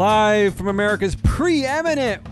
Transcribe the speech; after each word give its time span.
Live 0.00 0.54
from 0.54 0.68
America's 0.68 1.14
preeminent 1.14 2.26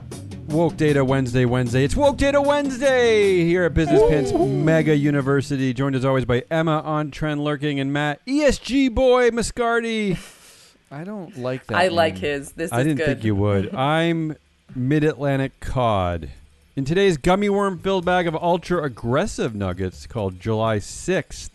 Woke 0.49 0.79
Data 0.79 1.05
Wednesday 1.05 1.45
Wednesday. 1.45 1.85
It's 1.85 1.95
Woke 1.95 2.17
Data 2.17 2.41
Wednesday 2.41 3.45
here 3.45 3.65
at 3.65 3.75
Business 3.75 4.01
Pants 4.09 4.33
Mega 4.33 4.97
University. 4.97 5.75
Joined 5.75 5.95
as 5.95 6.03
always 6.03 6.25
by 6.25 6.45
Emma 6.51 6.81
on 6.81 7.11
Trend 7.11 7.45
Lurking 7.45 7.79
and 7.79 7.93
Matt 7.93 8.25
ESG 8.25 8.95
boy 8.95 9.29
Mascardi. 9.29 10.17
I 10.91 11.05
don't 11.05 11.37
like 11.37 11.67
that. 11.67 11.77
I 11.77 11.89
like 11.89 12.17
his. 12.17 12.53
This 12.53 12.69
is 12.69 12.73
I 12.73 12.85
didn't 12.85 12.97
good. 12.97 13.07
think 13.07 13.25
you 13.25 13.35
would. 13.35 13.75
I'm 13.75 14.39
Mid 14.75 15.05
Atlantic 15.05 15.61
Cod. 15.61 16.31
In 16.75 16.87
today's 16.87 17.19
gummy 17.19 17.51
worm 17.51 17.79
filled 17.81 18.07
bag 18.07 18.27
of 18.27 18.35
ultra 18.35 18.83
aggressive 18.83 19.55
nuggets 19.55 20.07
called 20.07 20.41
July 20.41 20.79
6th, 20.79 21.51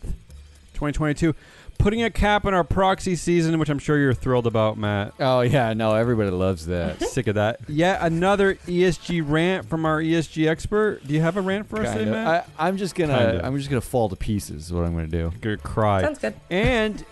2022, 0.74 1.34
putting 1.84 2.02
a 2.02 2.08
cap 2.08 2.46
on 2.46 2.54
our 2.54 2.64
proxy 2.64 3.14
season, 3.14 3.58
which 3.58 3.68
I'm 3.68 3.78
sure 3.78 3.98
you're 3.98 4.14
thrilled 4.14 4.46
about, 4.46 4.78
Matt. 4.78 5.12
Oh 5.20 5.42
yeah, 5.42 5.74
no, 5.74 5.94
everybody 5.94 6.30
loves 6.30 6.64
that. 6.64 6.98
Sick 7.10 7.26
of 7.26 7.34
that. 7.34 7.60
Yet 7.68 7.98
another 8.00 8.54
ESG 8.54 9.22
rant 9.22 9.68
from 9.68 9.84
our 9.84 10.00
ESG 10.00 10.48
expert. 10.48 11.06
Do 11.06 11.12
you 11.12 11.20
have 11.20 11.36
a 11.36 11.42
rant 11.42 11.68
for 11.68 11.82
us 11.82 11.92
today, 11.92 12.10
Matt? 12.10 12.48
I, 12.58 12.68
I'm 12.68 12.78
just 12.78 12.94
gonna, 12.94 13.18
Kinda. 13.18 13.46
I'm 13.46 13.58
just 13.58 13.68
gonna 13.68 13.82
fall 13.82 14.08
to 14.08 14.16
pieces. 14.16 14.64
Is 14.66 14.72
what 14.72 14.84
I'm 14.86 14.94
gonna 14.94 15.08
do. 15.08 15.30
gonna 15.42 15.58
cry. 15.58 16.00
Sounds 16.00 16.20
good. 16.20 16.34
And 16.48 17.04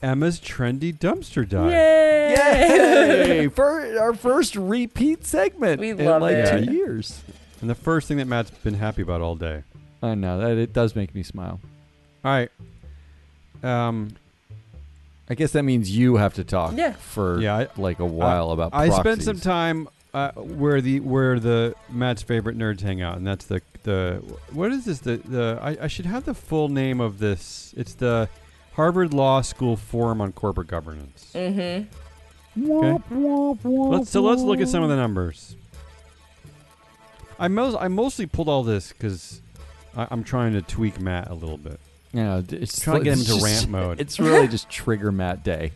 Emma's 0.00 0.40
trendy 0.40 0.96
dumpster 0.96 1.46
dive. 1.46 1.70
Yay! 1.70 2.34
Yay! 3.42 3.48
For 3.48 3.98
our 3.98 4.14
first 4.14 4.56
repeat 4.56 5.26
segment 5.26 5.78
We 5.78 5.90
in 5.90 6.02
love 6.02 6.22
like 6.22 6.36
it. 6.36 6.64
two 6.64 6.72
years. 6.72 7.22
And 7.60 7.68
the 7.68 7.74
first 7.74 8.08
thing 8.08 8.16
that 8.16 8.26
Matt's 8.26 8.50
been 8.50 8.74
happy 8.74 9.02
about 9.02 9.20
all 9.20 9.36
day. 9.36 9.62
I 10.02 10.14
know 10.14 10.38
that 10.38 10.56
it 10.56 10.72
does 10.72 10.96
make 10.96 11.14
me 11.14 11.22
smile. 11.22 11.60
All 12.24 12.30
right. 12.30 12.50
Um, 13.62 14.10
I 15.30 15.34
guess 15.34 15.52
that 15.52 15.62
means 15.62 15.96
you 15.96 16.16
have 16.16 16.34
to 16.34 16.44
talk 16.44 16.74
Yeah. 16.76 16.92
for 16.92 17.40
Yeah, 17.40 17.56
I- 17.56 17.68
like 17.80 17.98
a 17.98 18.04
while 18.04 18.50
about. 18.50 18.70
I 18.74 18.88
spent 18.88 19.02
proxies. 19.04 19.24
some 19.24 19.40
time 19.40 19.88
uh, 20.12 20.32
where 20.32 20.80
the 20.80 21.00
where 21.00 21.40
the 21.40 21.74
Matt's 21.90 22.22
favorite 22.22 22.56
nerds 22.58 22.80
hang 22.82 23.00
out, 23.02 23.16
and 23.16 23.26
that's 23.26 23.46
the 23.46 23.62
the 23.84 24.22
what 24.52 24.70
is 24.72 24.84
this? 24.84 24.98
The 25.00 25.16
the 25.16 25.58
I, 25.62 25.76
I 25.84 25.86
should 25.88 26.06
have 26.06 26.24
the 26.24 26.34
full 26.34 26.68
name 26.68 27.00
of 27.00 27.18
this. 27.18 27.72
It's 27.76 27.94
the 27.94 28.28
Harvard 28.74 29.12
Law 29.14 29.40
School 29.40 29.76
Forum 29.76 30.20
on 30.20 30.32
Corporate 30.32 30.68
Governance. 30.68 31.30
Mm-hmm. 31.34 31.84
Let's 33.90 34.10
so 34.10 34.22
let's 34.22 34.42
look 34.42 34.60
at 34.60 34.68
some 34.68 34.82
of 34.82 34.88
the 34.88 34.96
numbers. 34.96 35.56
I 37.38 37.48
most 37.48 37.76
I 37.80 37.88
mostly 37.88 38.26
pulled 38.26 38.48
all 38.48 38.62
this 38.62 38.92
because 38.92 39.40
I'm 39.96 40.22
trying 40.22 40.52
to 40.52 40.62
tweak 40.62 41.00
Matt 41.00 41.30
a 41.30 41.34
little 41.34 41.58
bit. 41.58 41.80
Yeah, 42.14 42.40
it's 42.48 42.80
Trying 42.80 42.98
to 43.00 43.04
get 43.04 43.12
him 43.14 43.18
into 43.20 43.32
just- 43.32 43.44
rant 43.44 43.68
mode. 43.68 44.00
It's 44.04 44.18
really 44.20 44.48
just 44.48 44.70
trigger 44.70 45.10
Matt 45.12 45.42
Day. 45.44 45.72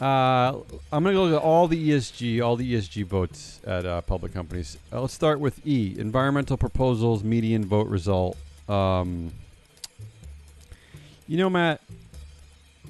Uh, 0.00 0.58
I'm 0.92 1.02
gonna 1.04 1.12
go 1.12 1.24
look 1.24 1.40
at 1.40 1.42
all 1.44 1.66
the 1.68 1.90
ESG, 1.90 2.44
all 2.44 2.56
the 2.56 2.74
ESG 2.74 3.04
votes 3.06 3.60
at 3.66 3.86
uh, 3.86 4.00
public 4.02 4.34
companies. 4.34 4.76
Uh, 4.92 5.00
let's 5.00 5.14
start 5.14 5.40
with 5.40 5.64
E: 5.66 5.94
environmental 5.98 6.56
proposals 6.56 7.24
median 7.24 7.64
vote 7.64 7.86
result. 7.88 8.36
Um, 8.68 9.32
you 11.26 11.38
know, 11.38 11.48
Matt, 11.48 11.80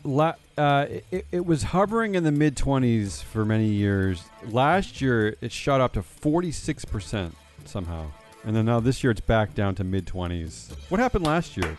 la- 0.03 0.35
uh, 0.59 0.87
it, 1.11 1.27
it 1.31 1.47
was 1.47 1.63
hovering 1.65 2.15
in 2.15 2.25
the 2.25 2.33
mid 2.33 2.57
20s 2.57 3.23
for 3.23 3.45
many 3.45 3.69
years. 3.69 4.25
Last 4.49 5.01
year, 5.01 5.37
it 5.41 5.53
shot 5.53 5.81
up 5.81 5.93
to 5.93 6.03
46 6.03 6.87
percent 6.87 7.37
somehow, 7.67 8.07
and 8.45 8.57
then 8.57 8.65
now 8.65 8.81
this 8.81 9.05
year 9.05 9.11
it's 9.11 9.21
back 9.21 9.55
down 9.55 9.75
to 9.77 9.85
mid 9.85 10.07
20s. 10.07 10.73
What 10.89 10.99
happened 11.01 11.25
last 11.27 11.57
year? 11.57 11.77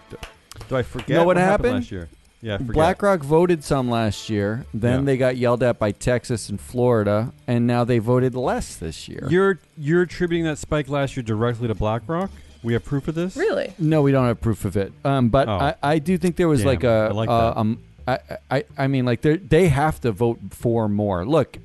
Do, 0.67 0.69
do 0.69 0.77
I 0.77 0.83
forget? 0.83 1.09
know 1.09 1.25
what 1.25 1.37
happened? 1.37 1.73
last 1.75 1.91
year? 1.91 2.09
Yeah, 2.41 2.55
I 2.55 2.57
forget. 2.59 2.73
BlackRock 2.73 3.21
voted 3.21 3.63
some 3.63 3.89
last 3.89 4.29
year. 4.29 4.65
Then 4.73 4.99
Yeah. 4.99 5.05
they 5.05 5.17
got 5.17 5.37
yelled 5.37 5.63
at 5.63 5.79
by 5.79 5.91
Texas 5.91 6.49
and 6.49 6.59
Florida, 6.61 7.33
and 7.47 7.65
now 7.65 7.83
they 7.83 7.97
voted 7.99 8.35
less 8.35 8.75
this 8.75 9.07
year. 9.09 9.27
You're 9.29 9.59
you're 9.77 10.03
attributing 10.03 10.45
that 10.45 10.57
spike 10.57 10.87
last 10.89 11.15
year 11.17 11.23
directly 11.23 11.67
to 11.67 11.75
BlackRock. 11.75 12.29
We 12.61 12.73
have 12.73 12.83
proof 12.83 13.07
of 13.07 13.15
this. 13.15 13.35
Really? 13.37 13.73
no, 13.79 14.01
we 14.01 14.11
don't 14.11 14.25
have 14.25 14.41
proof 14.41 14.65
of 14.65 14.75
it. 14.77 14.91
Um, 15.03 15.29
but 15.29 15.47
Oh. 15.47 15.51
I, 15.53 15.75
I 15.83 15.99
do 15.99 16.17
think 16.17 16.35
there 16.35 16.47
was 16.47 16.59
Damn, 16.61 16.67
like 16.67 16.83
a 16.83 17.07
I 17.09 17.13
like 17.13 17.29
uh, 17.29 17.49
that. 17.53 17.59
um, 17.59 17.79
I, 18.07 18.19
I 18.51 18.63
I 18.77 18.87
mean 18.87 19.05
like 19.05 19.21
they 19.21 19.37
they 19.37 19.67
have 19.69 19.99
to 20.01 20.11
vote 20.11 20.39
for 20.51 20.87
more. 20.89 21.25
Look, 21.25 21.57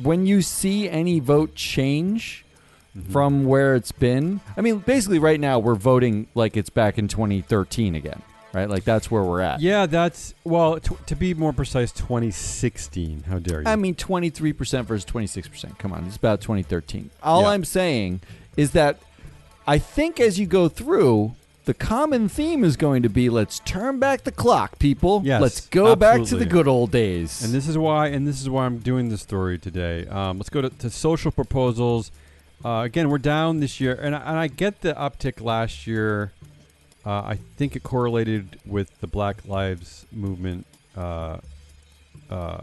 when 0.00 0.26
you 0.26 0.42
see 0.42 0.88
any 0.88 1.20
vote 1.20 1.54
change 1.54 2.44
Mm-hmm. 2.96 3.12
from 3.12 3.44
where 3.44 3.76
it's 3.76 3.92
been, 3.92 4.40
I 4.56 4.62
mean 4.62 4.78
basically 4.78 5.20
right 5.20 5.38
now 5.38 5.60
we're 5.60 5.76
voting 5.76 6.26
like 6.34 6.56
it's 6.56 6.70
back 6.70 6.98
in 6.98 7.06
2013 7.06 7.94
again, 7.94 8.20
right? 8.52 8.68
Like 8.68 8.82
that's 8.82 9.10
where 9.12 9.22
we're 9.22 9.40
at. 9.42 9.60
Yeah, 9.60 9.86
that's 9.86 10.34
well. 10.42 10.80
T- 10.80 10.96
to 11.06 11.14
be 11.14 11.32
more 11.32 11.52
precise, 11.52 11.92
2016. 11.92 13.24
How 13.28 13.38
dare 13.38 13.60
you? 13.62 13.68
I 13.68 13.76
mean, 13.76 13.94
23% 13.94 14.84
versus 14.86 15.04
26%. 15.04 15.78
Come 15.78 15.92
on, 15.92 16.04
it's 16.06 16.16
about 16.16 16.40
2013. 16.40 17.10
All 17.22 17.42
Yeah. 17.42 17.48
I'm 17.50 17.64
saying 17.64 18.22
is 18.56 18.72
that 18.72 18.98
I 19.68 19.78
think 19.78 20.18
as 20.18 20.40
you 20.40 20.46
go 20.46 20.68
through, 20.68 21.34
the 21.66 21.74
common 21.74 22.28
theme 22.28 22.64
is 22.64 22.76
going 22.76 23.02
to 23.04 23.08
be 23.08 23.30
let's 23.30 23.60
turn 23.60 24.00
back 24.00 24.24
the 24.24 24.32
clock, 24.32 24.78
people. 24.80 25.22
Yes, 25.24 25.40
let's 25.40 25.60
go 25.68 25.94
back 25.94 26.24
to 26.24 26.36
the 26.36 26.46
good 26.46 26.66
old 26.66 26.90
days. 26.90 27.44
and 27.44 27.52
this 27.54 27.68
is 27.68 27.78
why, 27.78 28.08
and 28.08 28.26
this 28.26 28.40
is 28.40 28.48
why 28.50 28.64
I'm 28.66 28.78
doing 28.78 29.10
this 29.10 29.20
story 29.20 29.58
today. 29.58 30.06
Um, 30.06 30.38
let's 30.38 30.50
go 30.50 30.60
to, 30.62 30.70
to 30.70 30.90
social 30.90 31.30
proposals. 31.30 32.10
Uh, 32.64 32.82
again, 32.84 33.08
we're 33.08 33.18
down 33.18 33.60
this 33.60 33.80
year, 33.80 33.94
and 34.00 34.14
I, 34.14 34.18
and 34.20 34.38
I 34.38 34.46
get 34.48 34.82
the 34.82 34.92
uptick 34.94 35.40
last 35.40 35.86
year. 35.86 36.32
Uh, 37.06 37.10
I 37.22 37.38
think 37.56 37.74
it 37.76 37.82
correlated 37.82 38.60
with 38.66 39.00
the 39.00 39.06
Black 39.06 39.46
Lives 39.46 40.04
Movement. 40.12 40.66
Uh, 40.96 41.38
uh, 42.28 42.60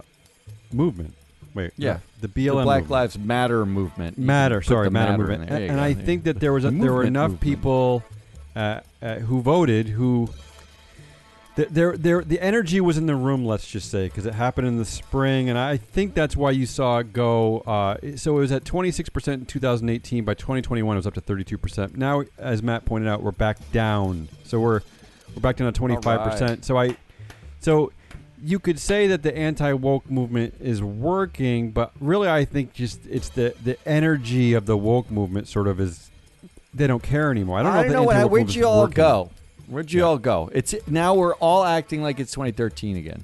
movement. 0.72 1.16
Wait, 1.53 1.72
Yeah. 1.78 2.00
the 2.22 2.28
the 2.28 2.47
BLM 2.47 2.63
Black 2.63 2.81
movement. 2.81 2.91
Lives 2.91 3.18
Matter 3.18 3.66
movement. 3.66 4.18
Matter. 4.19 4.62
Sorry, 4.62 4.88
the 4.88 4.91
matter, 4.91 5.18
movement. 5.18 5.50
There 5.50 5.72
And. 5.72 5.80
I 5.80 5.94
think 5.94 6.25
that 6.25 6.40
there 6.40 6.53
was 6.53 6.66
a, 6.66 6.69
The 6.72 6.78
there 6.78 6.94
were 6.94 7.03
enough 7.03 7.31
movement. 7.31 7.41
people 7.41 8.03
uh, 8.56 8.81
uh, 9.02 9.16
who 9.16 9.41
voted 9.41 9.88
who. 9.88 10.30
Th- 11.57 11.69
There, 11.69 11.97
there, 11.97 12.23
the 12.23 12.40
energy 12.40 12.79
was 12.79 12.97
in 12.97 13.06
the 13.06 13.16
room. 13.16 13.45
Let's 13.45 13.68
just 13.68 13.91
say, 13.91 14.06
because 14.06 14.25
it 14.25 14.34
happened 14.34 14.68
in 14.68 14.78
the 14.78 14.85
spring, 14.85 15.50
and 15.50 15.57
I 15.59 15.75
think 15.75 16.13
that's 16.13 16.38
why 16.38 16.51
you 16.51 16.66
saw 16.66 17.00
it 17.00 17.12
go. 17.12 17.59
Uh, 17.59 17.97
so 18.16 18.38
it 18.38 18.40
was 18.40 18.53
at 18.53 18.63
26 18.63 19.09
percent 19.09 19.41
in 19.41 19.45
2018. 19.45 20.23
By 20.23 20.34
2021, 20.34 20.95
it 20.95 20.97
was 20.97 21.06
up 21.07 21.16
to 21.16 21.22
32 21.22 21.57
percent. 21.57 21.97
Now, 21.97 22.23
as 22.38 22.63
Matt 22.63 22.85
pointed 22.85 23.09
out, 23.09 23.22
we're 23.22 23.31
back 23.31 23.57
down. 23.73 24.29
So 24.45 24.62
we're 24.62 24.81
we're 25.35 25.41
back 25.41 25.57
down 25.57 25.72
to 25.72 25.78
25 25.78 26.31
percent. 26.31 26.63
So 26.63 26.78
I, 26.78 26.95
so 27.59 27.91
you 28.41 28.59
could 28.59 28.79
say 28.79 29.07
that 29.07 29.24
the 29.24 29.35
anti 29.35 29.74
woke 29.74 30.09
movement 30.09 30.56
is 30.62 30.81
working, 30.81 31.72
but 31.72 31.91
really, 32.00 32.29
I 32.29 32.45
think 32.45 32.74
just 32.74 33.06
it's 33.07 33.29
the 33.29 33.53
the 33.63 33.78
energy 33.88 34.53
of 34.53 34.66
the 34.66 34.78
woke 34.78 35.09
movement 35.12 35.47
sort 35.47 35.68
of 35.68 35.79
is 35.79 36.09
they 36.74 36.88
don't 36.88 37.03
care 37.03 37.31
anymore. 37.31 37.59
I 37.59 37.63
don't 37.63 37.74
know. 37.74 37.79
if 37.81 37.91
the 37.91 38.03
what. 38.03 38.31
Where'd 38.31 38.56
you 38.56 38.68
all 38.68 38.81
working. 38.81 38.95
go? 38.95 39.31
Where'd 39.68 39.92
you 39.92 40.00
Yeah. 40.00 40.06
all 40.06 40.18
go? 40.18 40.50
It's 40.54 40.74
now 40.88 41.14
we're 41.14 41.36
all 41.36 41.64
acting 41.64 42.02
like 42.02 42.20
it's 42.20 42.32
2013 42.32 42.96
again. 42.98 43.24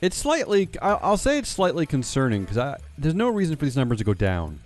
It's 0.00 0.16
slightly. 0.16 0.68
I- 0.82 0.98
I'll 1.02 1.16
say 1.16 1.38
it's 1.38 1.48
slightly 1.48 1.86
concerning 1.86 2.44
because 2.44 2.76
there's 2.98 3.14
no 3.14 3.28
reason 3.30 3.56
for 3.56 3.64
these 3.64 3.76
numbers 3.76 3.98
to 3.98 4.04
go 4.04 4.12
down. 4.14 4.60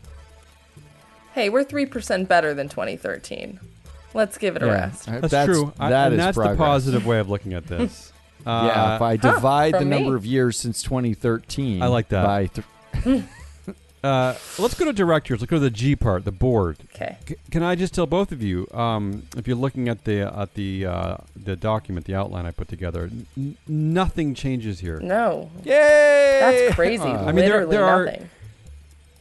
Hey, 1.35 1.49
we're 1.51 1.65
three 1.65 1.87
percent 1.87 2.29
better 2.29 2.55
than 2.55 2.69
2013. 2.69 3.61
Let's 4.15 4.39
give 4.39 4.57
it 4.57 4.63
a 4.63 4.67
rest. 4.67 5.09
Uh, 5.09 5.21
That's, 5.21 5.45
true. 5.45 5.73
I- 5.79 5.91
That 5.91 6.07
and 6.07 6.15
is 6.15 6.19
that's 6.19 6.35
progress. 6.37 6.57
the 6.59 6.65
positive 6.65 7.07
way 7.07 7.19
of 7.21 7.29
looking 7.29 7.55
at 7.55 7.67
this. 7.67 8.13
Uh, 8.47 8.71
yeah, 8.73 8.95
if 8.97 9.03
I 9.03 9.17
Huh, 9.17 9.35
divide 9.35 9.75
the 9.75 9.79
from 9.81 9.89
me. 9.91 9.99
number 9.99 10.17
of 10.17 10.25
years 10.25 10.57
since 10.57 10.81
2013, 10.83 11.83
I 11.83 11.89
like 11.89 12.09
that. 12.11 12.25
By 12.25 12.47
th- 13.05 13.25
uh, 14.05 14.35
let's 14.59 14.75
go 14.75 14.85
to 14.85 14.93
directors. 14.93 15.41
Let's 15.41 15.51
go 15.51 15.57
to 15.57 15.61
the 15.61 15.71
G 15.71 15.97
part, 15.97 16.25
the 16.25 16.33
board. 16.33 16.77
Okay. 16.95 17.17
C- 17.29 17.37
can 17.51 17.63
I 17.63 17.75
just 17.75 17.95
tell 17.95 18.07
both 18.07 18.31
of 18.33 18.43
you, 18.43 18.67
um, 18.73 19.25
if 19.37 19.47
you're 19.47 19.57
looking 19.57 19.89
at 19.89 20.05
the 20.05 20.21
at 20.23 20.55
the 20.55 20.87
uh, 20.87 21.17
the 21.37 21.57
document, 21.57 22.07
the 22.07 22.15
outline 22.15 22.47
I 22.47 22.51
put 22.53 22.69
together, 22.69 23.11
n- 23.37 23.57
nothing 23.67 24.35
changes 24.35 24.81
here. 24.81 25.01
No, 25.01 25.51
Yay! 25.65 26.39
that's 26.41 26.75
crazy. 26.75 27.03
Uh, 27.03 27.25
I 27.25 27.33
mean, 27.33 27.45
there- 27.47 27.67
there 27.67 27.85
are- 27.85 28.13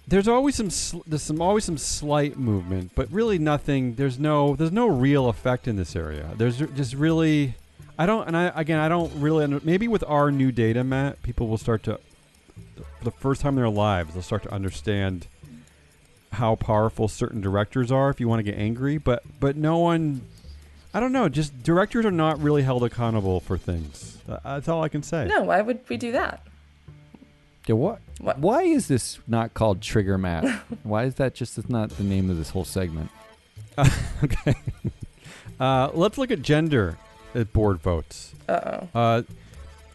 There's 0.10 0.28
always 0.30 0.56
some 0.56 0.70
sl- 0.70 1.00
there's 1.06 1.22
some 1.24 1.42
always 1.42 1.66
some 1.66 1.78
slight 1.78 2.38
movement, 2.38 2.92
but 2.96 3.12
really 3.12 3.38
nothing. 3.38 3.96
There's 3.96 4.18
no 4.18 4.56
there's 4.56 4.72
no 4.72 4.88
real 4.88 5.28
effect 5.28 5.68
in 5.68 5.76
this 5.76 5.98
area. 5.98 6.30
There's 6.38 6.60
just 6.60 6.94
really, 6.94 7.56
I 8.00 8.06
don't. 8.06 8.26
And 8.26 8.38
I 8.38 8.52
again, 8.56 8.80
I 8.80 8.88
don't 8.88 9.12
really. 9.20 9.44
Under, 9.44 9.60
maybe 9.66 9.90
with 9.90 10.06
our 10.08 10.32
new 10.32 10.54
data, 10.54 10.82
Matt, 10.86 11.22
people 11.24 11.50
will 11.50 11.58
start 11.58 11.84
to, 11.84 12.00
for 12.98 13.04
the 13.06 13.12
first 13.12 13.42
time 13.42 13.54
in 13.54 13.64
their 13.64 13.70
lives, 13.70 14.14
they'll 14.14 14.24
start 14.24 14.44
to 14.44 14.54
understand 14.54 15.28
how 16.34 16.56
powerful 16.56 17.08
certain 17.08 17.42
directors 17.42 17.92
are. 17.92 18.10
If 18.10 18.20
you 18.20 18.28
want 18.28 18.40
to 18.40 18.44
get 18.44 18.60
angry, 18.60 18.98
but 18.98 19.24
but 19.40 19.56
no 19.56 19.80
one. 19.80 20.22
I 20.94 21.00
don't 21.00 21.12
know. 21.12 21.30
Just 21.30 21.62
directors 21.64 22.06
are 22.06 22.12
not 22.12 22.42
really 22.42 22.64
held 22.64 22.84
accountable 22.84 23.40
for 23.40 23.58
things. 23.58 24.18
Uh, 24.28 24.40
That's 24.44 24.68
all 24.68 24.84
I 24.84 24.90
can 24.90 25.04
say. 25.04 25.28
No, 25.28 25.44
why 25.44 25.62
would 25.62 25.88
we 25.90 25.98
do 25.98 26.12
that? 26.14 26.42
Yeah, 27.68 27.76
what? 27.76 28.00
What? 28.20 28.40
Why 28.40 28.64
is 28.64 28.88
this 28.88 29.20
not 29.28 29.54
called 29.54 29.82
Trigger 29.82 30.18
Matt? 30.18 30.46
Why 30.84 31.04
is 31.04 31.16
that 31.16 31.36
just 31.36 31.70
not 31.70 31.90
the 31.92 32.04
name 32.04 32.30
of 32.30 32.38
this 32.38 32.50
whole 32.50 32.64
segment? 32.64 33.12
okay. 34.24 34.56
Uh, 35.60 35.90
let's 35.94 36.18
look 36.18 36.32
at 36.32 36.42
gender 36.42 36.98
at 37.36 37.52
board 37.52 37.80
votes. 37.80 38.34
Uh 38.48 38.80
oh. 38.94 39.00
Uh, 39.00 39.22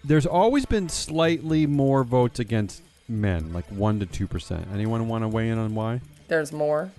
there's 0.05 0.27
always 0.27 0.67
been 0.67 0.89
slightly 0.89 1.67
more 1.67 2.05
votes 2.05 2.39
against 2.39 2.83
men, 3.09 3.53
like 3.53 3.67
one 3.71 4.01
to 4.01 4.07
two 4.07 4.27
percent. 4.27 4.67
Anyone 4.73 5.09
want 5.09 5.25
to 5.25 5.29
weigh 5.29 5.49
in 5.49 5.59
on 5.59 5.75
why? 5.75 6.01
There's 6.29 6.53
more. 6.53 6.91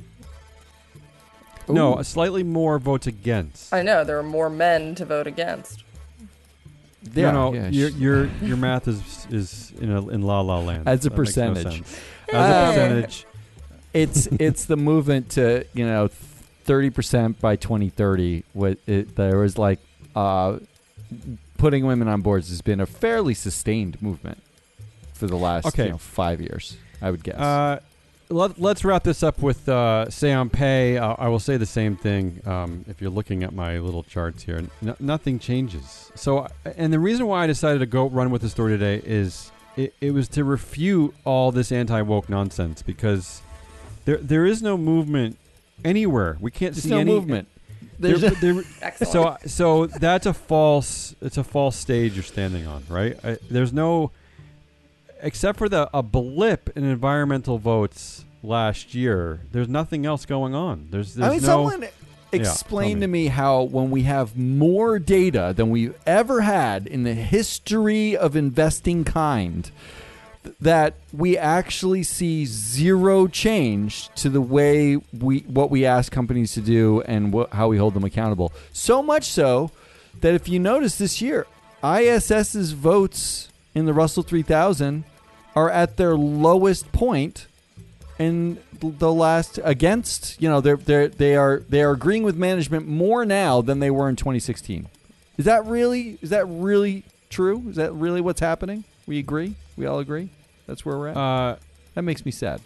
No, 1.68 1.94
Ooh. 1.94 2.00
uh, 2.00 2.04
slightly 2.04 2.44
more 2.44 2.78
votes 2.80 3.08
against. 3.08 3.74
I 3.74 3.82
know 3.84 4.04
there 4.04 4.20
are 4.20 4.24
more 4.24 4.50
men 4.50 4.96
to 4.96 5.06
vote 5.06 5.28
against. 5.28 5.84
Yeah, 7.14 7.32
no, 7.32 7.52
no, 7.52 7.54
yeah, 7.54 7.70
your 7.70 7.90
your 7.90 8.26
your 8.42 8.58
math 8.58 8.88
is 8.88 9.28
is 9.30 9.72
in 9.80 9.92
a, 9.92 10.08
in 10.10 10.22
la 10.22 10.42
la 10.42 10.60
land. 10.60 10.88
As 10.88 11.06
a 11.06 11.10
That 11.10 11.18
makes 11.18 11.38
no 11.38 11.54
percentage. 11.54 11.82
As 11.82 12.34
Uh, 12.34 12.38
a 12.38 12.68
percentage, 12.70 13.26
it's 13.94 14.28
it's 14.40 14.66
the 14.66 14.78
movement 14.78 15.32
to 15.32 15.66
you 15.74 15.86
know 15.86 16.08
thirty 16.66 16.90
percent 16.90 17.40
by 17.40 17.56
twenty 17.56 17.90
thirty. 17.90 18.44
What 18.54 18.78
it, 18.88 19.16
there 19.16 19.38
was 19.38 19.58
like 19.58 19.80
uh, 20.16 20.60
putting 21.58 21.86
women 21.86 22.08
on 22.08 22.22
boards 22.22 22.50
has 22.50 22.62
been 22.62 22.80
a 22.80 22.86
fairly 22.86 23.34
sustained 23.34 24.02
movement 24.02 24.42
for 25.24 25.28
the 25.28 25.38
last 25.38 25.66
Okay. 25.68 25.86
you 25.86 25.92
know, 25.92 25.98
five 25.98 26.42
years. 26.42 26.76
I 27.02 27.10
would 27.10 27.24
guess. 27.24 27.36
Uh, 27.40 27.80
let, 28.30 28.60
let's 28.60 28.84
wrap 28.84 29.04
this 29.04 29.24
up 29.24 29.40
with 29.42 29.70
uh, 29.70 30.10
say 30.10 30.34
on 30.34 30.50
pay. 30.50 30.98
Uh, 30.98 31.16
I 31.18 31.28
will 31.30 31.40
say 31.40 31.56
the 31.58 31.66
same 31.66 31.96
thing. 31.96 32.42
Um, 32.46 32.84
if 32.90 33.00
you're 33.02 33.10
looking 33.12 33.44
at 33.44 33.54
my 33.54 33.78
little 33.80 34.04
charts 34.04 34.44
here, 34.44 34.58
n- 34.82 34.96
nothing 35.00 35.40
changes. 35.40 36.12
So, 36.16 36.48
and 36.78 36.92
the 36.92 37.00
reason 37.00 37.26
why 37.28 37.44
I 37.44 37.48
decided 37.48 37.80
to 37.80 37.86
go 37.86 38.08
run 38.10 38.32
with 38.32 38.42
the 38.42 38.50
story 38.50 38.74
today 38.78 39.02
is 39.06 39.52
it, 39.78 39.94
it 40.02 40.12
was 40.12 40.28
to 40.30 40.44
refute 40.44 41.14
all 41.26 41.52
this 41.54 41.72
anti 41.72 42.02
woke 42.02 42.28
nonsense 42.30 42.82
because 42.82 43.42
there 44.06 44.18
there 44.18 44.46
is 44.46 44.62
no 44.62 44.78
movement 44.78 45.38
anywhere. 45.86 46.38
We 46.42 46.52
can't 46.52 46.74
There's 46.74 46.84
see 46.84 46.90
no 46.90 46.98
any 47.00 47.12
movement. 47.12 47.48
there- 48.00 48.18
There's 48.18 48.40
there- 48.42 48.64
Excellent. 48.82 49.42
so 49.44 49.48
so 49.48 49.86
that's 49.88 50.26
a 50.26 50.34
false 50.34 51.16
it's 51.22 51.38
a 51.38 51.44
false 51.44 51.76
stage 51.76 52.14
you're 52.16 52.24
standing 52.24 52.66
on 52.68 52.84
right 52.90 53.18
I, 53.24 53.38
there's 53.52 53.72
no 53.74 54.12
except 55.24 55.58
for 55.58 55.68
the 55.68 55.90
a 55.94 56.04
blip 56.04 56.70
in 56.76 56.84
environmental 56.84 57.58
votes 57.58 58.26
last 58.44 58.94
year 58.94 59.40
there's 59.52 59.70
nothing 59.70 60.06
else 60.06 60.26
going 60.26 60.54
on 60.54 60.88
there's 60.92 61.16
there's 61.16 61.28
I 61.28 61.34
mean, 61.34 61.42
no 61.42 61.48
someone 61.48 61.90
explain 62.34 62.96
tell 62.98 63.02
to 63.02 63.08
me 63.08 63.28
how 63.28 63.64
when 63.64 63.92
we 63.92 64.04
have 64.04 64.38
more 64.38 65.00
data 65.00 65.54
than 65.56 65.70
we've 65.70 65.96
ever 66.06 66.42
had 66.42 66.88
in 66.88 67.04
the 67.04 67.14
history 67.14 68.18
of 68.18 68.36
investing 68.36 69.04
kind, 69.04 69.70
that 70.60 70.96
we 71.14 71.38
actually 71.38 72.04
see 72.04 72.46
zero 72.46 73.28
change 73.28 74.10
to 74.16 74.30
the 74.30 74.42
way 74.42 74.98
we 75.18 75.40
what 75.40 75.70
we 75.70 75.86
ask 75.86 76.12
companies 76.12 76.54
to 76.54 76.62
do 76.62 77.02
and 77.02 77.34
wh- 77.34 77.52
how 77.54 77.70
we 77.70 77.78
hold 77.78 77.94
them 77.94 78.04
accountable. 78.04 78.52
So 78.74 79.02
much 79.02 79.26
so 79.26 79.72
that 80.20 80.34
if 80.34 80.50
you 80.50 80.60
notice 80.60 80.98
this 80.98 81.22
year, 81.22 81.48
ISS's 81.84 82.74
votes 82.74 83.50
in 83.74 83.86
the 83.86 83.94
Russell 83.94 84.24
3000 84.24 85.04
are 85.56 85.70
at 85.70 85.98
their 85.98 86.16
lowest 86.16 86.92
point 86.92 87.48
in 88.20 88.60
the 88.80 89.12
last 89.12 89.60
against 89.64 90.42
you 90.42 90.50
know 90.50 90.62
they're 90.62 90.78
they 90.78 91.08
they 91.08 91.36
are 91.36 91.64
they 91.70 91.82
are 91.82 91.92
agreeing 91.92 92.24
with 92.24 92.36
management 92.36 92.88
more 92.88 93.26
now 93.26 93.62
than 93.62 93.80
they 93.80 93.90
were 93.90 94.10
in 94.10 94.16
2016 94.16 94.88
is 95.38 95.46
that 95.46 95.66
really 95.66 96.18
is 96.22 96.30
that 96.30 96.46
really 96.48 97.04
true? 97.30 97.64
Is 97.70 97.78
that 97.78 97.92
really 97.94 98.22
what's 98.22 98.40
happening? 98.40 98.84
We 99.08 99.18
agree? 99.20 99.56
We 99.76 99.86
all 99.86 100.00
agree? 100.00 100.30
That's 100.68 100.86
where 100.86 100.98
we're 100.98 101.08
at? 101.10 101.18
Uh 101.18 101.56
that 101.96 102.04
makes 102.04 102.26
me 102.26 102.32
sad. 102.32 102.62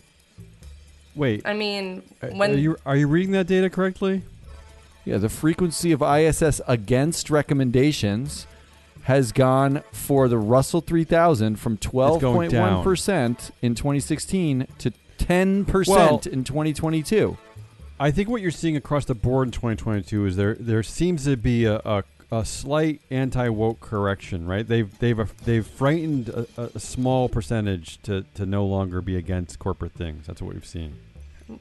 wait. 1.15 1.41
I 1.45 1.53
mean, 1.53 2.03
when 2.31 2.51
are 2.51 2.57
you 2.57 2.77
are 2.85 2.95
you 2.95 3.07
reading 3.07 3.31
that 3.33 3.47
data 3.47 3.69
correctly? 3.69 4.23
Yeah 5.05 5.17
the 5.17 5.29
frequency 5.29 5.91
of 5.91 6.01
iss 6.01 6.61
against 6.67 7.29
recommendations 7.29 8.47
has 9.07 9.31
gone 9.31 9.81
for 9.91 10.27
the 10.27 10.37
russell 10.37 10.81
3000 10.81 11.55
from 11.57 11.77
12.1% 11.77 13.51
in 13.61 13.73
2016 13.75 14.67
to 14.79 14.91
10% 15.17 15.87
Well- 15.87 16.21
in 16.31 16.43
2022 16.43 17.37
I 17.99 18.11
think 18.11 18.29
what 18.29 18.41
you're 18.41 18.51
seeing 18.51 18.75
across 18.75 19.05
the 19.05 19.15
board 19.15 19.47
in 19.47 19.51
2022 19.51 20.25
is 20.27 20.35
there 20.35 20.53
there 20.55 20.83
seems 20.83 21.23
to 21.23 21.35
be 21.35 21.65
a, 21.65 21.77
a, 21.77 22.03
a 22.31 22.45
slight 22.45 23.01
anti 23.09 23.49
woke 23.49 23.79
correction, 23.79 24.45
right? 24.45 24.67
They've 24.67 24.95
they've 24.99 25.33
they've 25.45 25.65
frightened 25.65 26.29
a, 26.29 26.45
a- 26.75 26.79
small 26.79 27.27
percentage 27.27 27.99
to, 28.03 28.23
to 28.35 28.45
no 28.45 28.67
longer 28.67 29.01
be 29.01 29.15
against 29.15 29.57
corporate 29.57 29.93
things. 29.93 30.27
That's 30.27 30.43
what 30.43 30.53
we've 30.53 30.63
seen. 30.63 30.99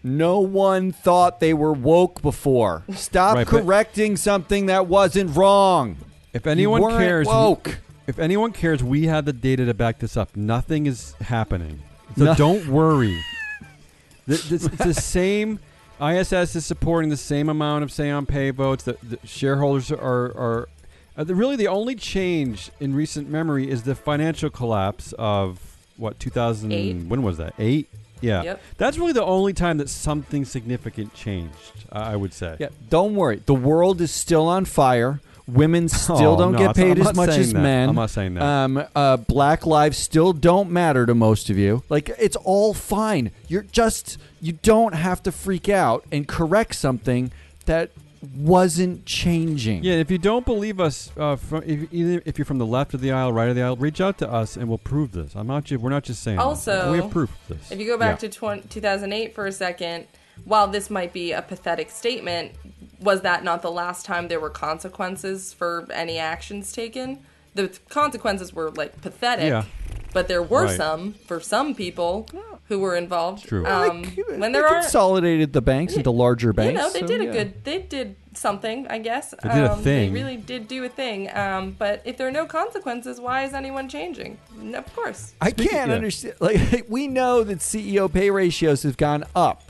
No 0.05 0.41
one 0.41 0.93
thought 0.93 1.41
they 1.41 1.55
were 1.55 1.73
woke 1.73 2.21
before. 2.21 2.83
Stop 2.93 3.37
Right, 3.37 3.47
correcting 3.47 4.19
something 4.19 4.67
that 4.67 4.87
wasn't 4.89 5.35
wrong. 5.35 5.97
If 6.37 6.47
anyone 6.47 6.81
weren't 6.83 6.99
cares, 6.99 7.27
woke. 7.27 7.79
if 8.07 8.19
anyone 8.19 8.53
cares, 8.53 8.83
we 8.85 9.07
have 9.07 9.25
the 9.25 9.33
data 9.33 9.65
to 9.67 9.75
back 9.75 9.99
this 9.99 10.17
up. 10.17 10.37
Nothing 10.37 10.87
is 10.87 11.13
happening, 11.21 11.81
so 12.17 12.25
No. 12.25 12.35
don't 12.35 12.67
worry. 12.69 13.17
Th- 14.29 14.43
this- 14.45 14.65
it's 14.67 14.77
the 14.85 14.95
same. 14.95 15.59
ISS 16.01 16.55
is 16.57 16.67
supporting 16.67 17.09
the 17.11 17.17
same 17.17 17.49
amount 17.49 17.83
of 17.83 17.91
say 17.91 18.11
on 18.11 18.27
pay 18.27 18.51
votes. 18.51 18.85
The, 18.85 18.97
the 19.03 19.19
shareholders 19.25 19.91
are 19.91 20.27
are 20.37 20.69
uh, 21.17 21.25
the, 21.25 21.35
really 21.35 21.57
the 21.57 21.69
only 21.69 21.95
change 21.95 22.71
in 22.81 22.95
recent 22.95 23.31
memory 23.31 23.71
is 23.71 23.85
the 23.85 23.95
financial 23.95 24.51
collapse 24.51 25.15
of 25.19 25.59
what 25.97 26.19
2000. 26.21 26.71
Eight. 26.73 27.07
When 27.07 27.23
was 27.23 27.39
that? 27.39 27.55
Eight. 27.59 27.89
Yeah, 28.23 28.43
Yep. 28.43 28.63
that's 28.79 28.99
really 28.99 29.13
the 29.13 29.25
only 29.25 29.53
time 29.53 29.77
that 29.79 29.89
something 29.91 30.45
significant 30.47 31.15
changed. 31.15 31.87
I 31.93 32.13
I 32.13 32.17
would 32.17 32.33
say. 32.35 32.57
Yeah, 32.59 32.69
don't 32.91 33.15
worry. 33.15 33.43
The 33.47 33.55
world 33.55 34.01
is 34.01 34.11
still 34.11 34.49
on 34.49 34.65
fire. 34.67 35.21
Women 35.49 35.89
still 35.89 36.17
Oh, 36.17 36.37
don't 36.37 36.53
no, 36.53 36.59
get 36.59 36.71
it's- 36.71 36.79
I'm 36.89 36.95
paid 36.97 37.07
as 37.07 37.15
much 37.15 37.29
as 37.31 37.53
that. 37.53 37.61
men. 37.61 37.89
I'm 37.91 37.95
not 37.95 38.11
saying 38.11 38.35
that. 38.35 38.43
Um, 38.43 38.85
uh, 38.97 39.17
black 39.17 39.65
lives 39.65 39.97
still 39.97 40.33
don't 40.33 40.71
matter 40.71 41.07
to 41.07 41.15
most 41.15 41.51
of 41.51 41.57
you. 41.57 41.83
Like 41.89 42.11
it's 42.19 42.37
all 42.37 42.75
fine. 42.75 43.31
You're 43.47 43.63
just 43.63 44.19
you 44.41 44.53
don't 44.63 44.95
have 44.95 45.23
to 45.23 45.31
freak 45.33 45.69
out 45.69 46.05
and 46.11 46.27
correct 46.27 46.75
something 46.75 47.31
that 47.67 47.91
wasn't 48.37 49.07
changing. 49.07 49.85
Yeah, 49.85 49.95
if 49.95 50.11
you 50.11 50.19
don't 50.19 50.45
believe 50.45 50.81
us, 50.81 51.13
uh, 51.17 51.37
from, 51.37 51.63
if, 51.65 51.93
either 51.93 52.23
if 52.25 52.39
you're 52.39 52.45
from 52.45 52.59
the 52.59 52.67
left 52.67 52.93
of 52.95 53.01
the 53.01 53.13
aisle, 53.13 53.33
right 53.33 53.49
of 53.49 53.55
the 53.55 53.63
aisle, 53.63 53.77
reach 53.77 54.01
out 54.01 54.19
to 54.19 54.31
us 54.33 54.57
and 54.57 54.69
we'll 54.69 54.79
prove 54.79 55.13
this. 55.13 55.35
I'm 55.37 55.47
not. 55.47 55.65
Just, 55.65 55.81
we're 55.83 55.91
not 55.91 56.03
just 56.03 56.23
saying. 56.25 56.39
this. 56.39 56.45
Also, 56.45 56.91
we 56.91 56.99
have 56.99 57.11
proof 57.11 57.31
of 57.49 57.57
this. 57.59 57.71
If 57.71 57.79
you 57.79 57.87
go 57.87 57.97
back 57.97 58.21
Yeah. 58.23 58.29
to 58.29 58.35
20, 58.37 58.63
2008 58.69 59.35
for 59.35 59.47
a 59.47 59.53
second, 59.53 60.07
while 60.45 60.67
this 60.67 60.91
might 60.91 61.13
be 61.13 61.31
a 61.33 61.43
pathetic 61.43 61.91
statement, 61.91 62.53
was 63.01 63.21
that 63.23 63.45
not 63.45 63.63
the 63.63 63.71
last 63.71 64.05
time 64.07 64.29
there 64.29 64.41
were 64.41 64.51
consequences 64.51 65.53
for 65.53 65.87
any 65.93 66.19
actions 66.19 66.73
taken? 66.73 67.19
The 67.55 67.69
consequences 67.89 68.53
were 68.53 68.71
like 68.71 69.01
pathetic, 69.01 69.49
Yeah. 69.49 69.65
but 70.13 70.29
there 70.29 70.43
were 70.43 70.65
Right. 70.65 70.77
some 70.77 71.15
for 71.27 71.41
some 71.41 71.75
people 71.75 72.29
who 72.69 72.79
were 72.81 72.97
involved. 72.97 73.47
True. 73.47 73.65
Um, 73.67 74.03
They- 74.03 74.23
when 74.37 74.41
they 74.53 74.59
there 74.59 74.67
are, 74.67 74.81
consolidated 74.81 75.53
the 75.53 75.63
banks 75.63 75.95
into 75.95 76.11
larger 76.11 76.53
banks, 76.53 76.73
you 76.73 76.79
banks. 76.79 76.95
know, 76.95 77.01
they 77.01 77.07
so, 77.07 77.07
did 77.07 77.21
a 77.21 77.25
yeah. 77.27 77.33
good. 77.33 77.65
They 77.65 77.79
did 77.79 78.17
something, 78.35 78.87
I 78.89 78.99
guess. 78.99 79.33
They 79.43 79.49
did 79.49 79.65
a 79.65 79.73
um, 79.73 79.83
thing. 79.83 80.13
They 80.13 80.21
really 80.21 80.37
did 80.37 80.69
do 80.69 80.85
a 80.85 80.89
thing. 80.89 81.31
Um, 81.35 81.77
but 81.79 82.03
if 82.05 82.17
there 82.19 82.27
are 82.29 82.33
no 82.33 82.45
consequences, 82.45 83.21
why 83.21 83.45
is 83.45 83.55
anyone 83.55 83.89
changing? 83.89 84.37
No, 84.61 84.79
of 84.79 84.95
course. 84.97 85.33
I 85.41 85.51
Speaking- 85.51 85.71
can't 85.71 85.89
yeah. 85.91 85.95
understand. 85.95 86.35
Like 86.41 86.85
we 86.89 87.07
know 87.09 87.43
that 87.45 87.61
CEO 87.61 88.13
pay 88.13 88.31
ratios 88.31 88.83
have 88.83 88.97
gone 88.97 89.25
up 89.35 89.63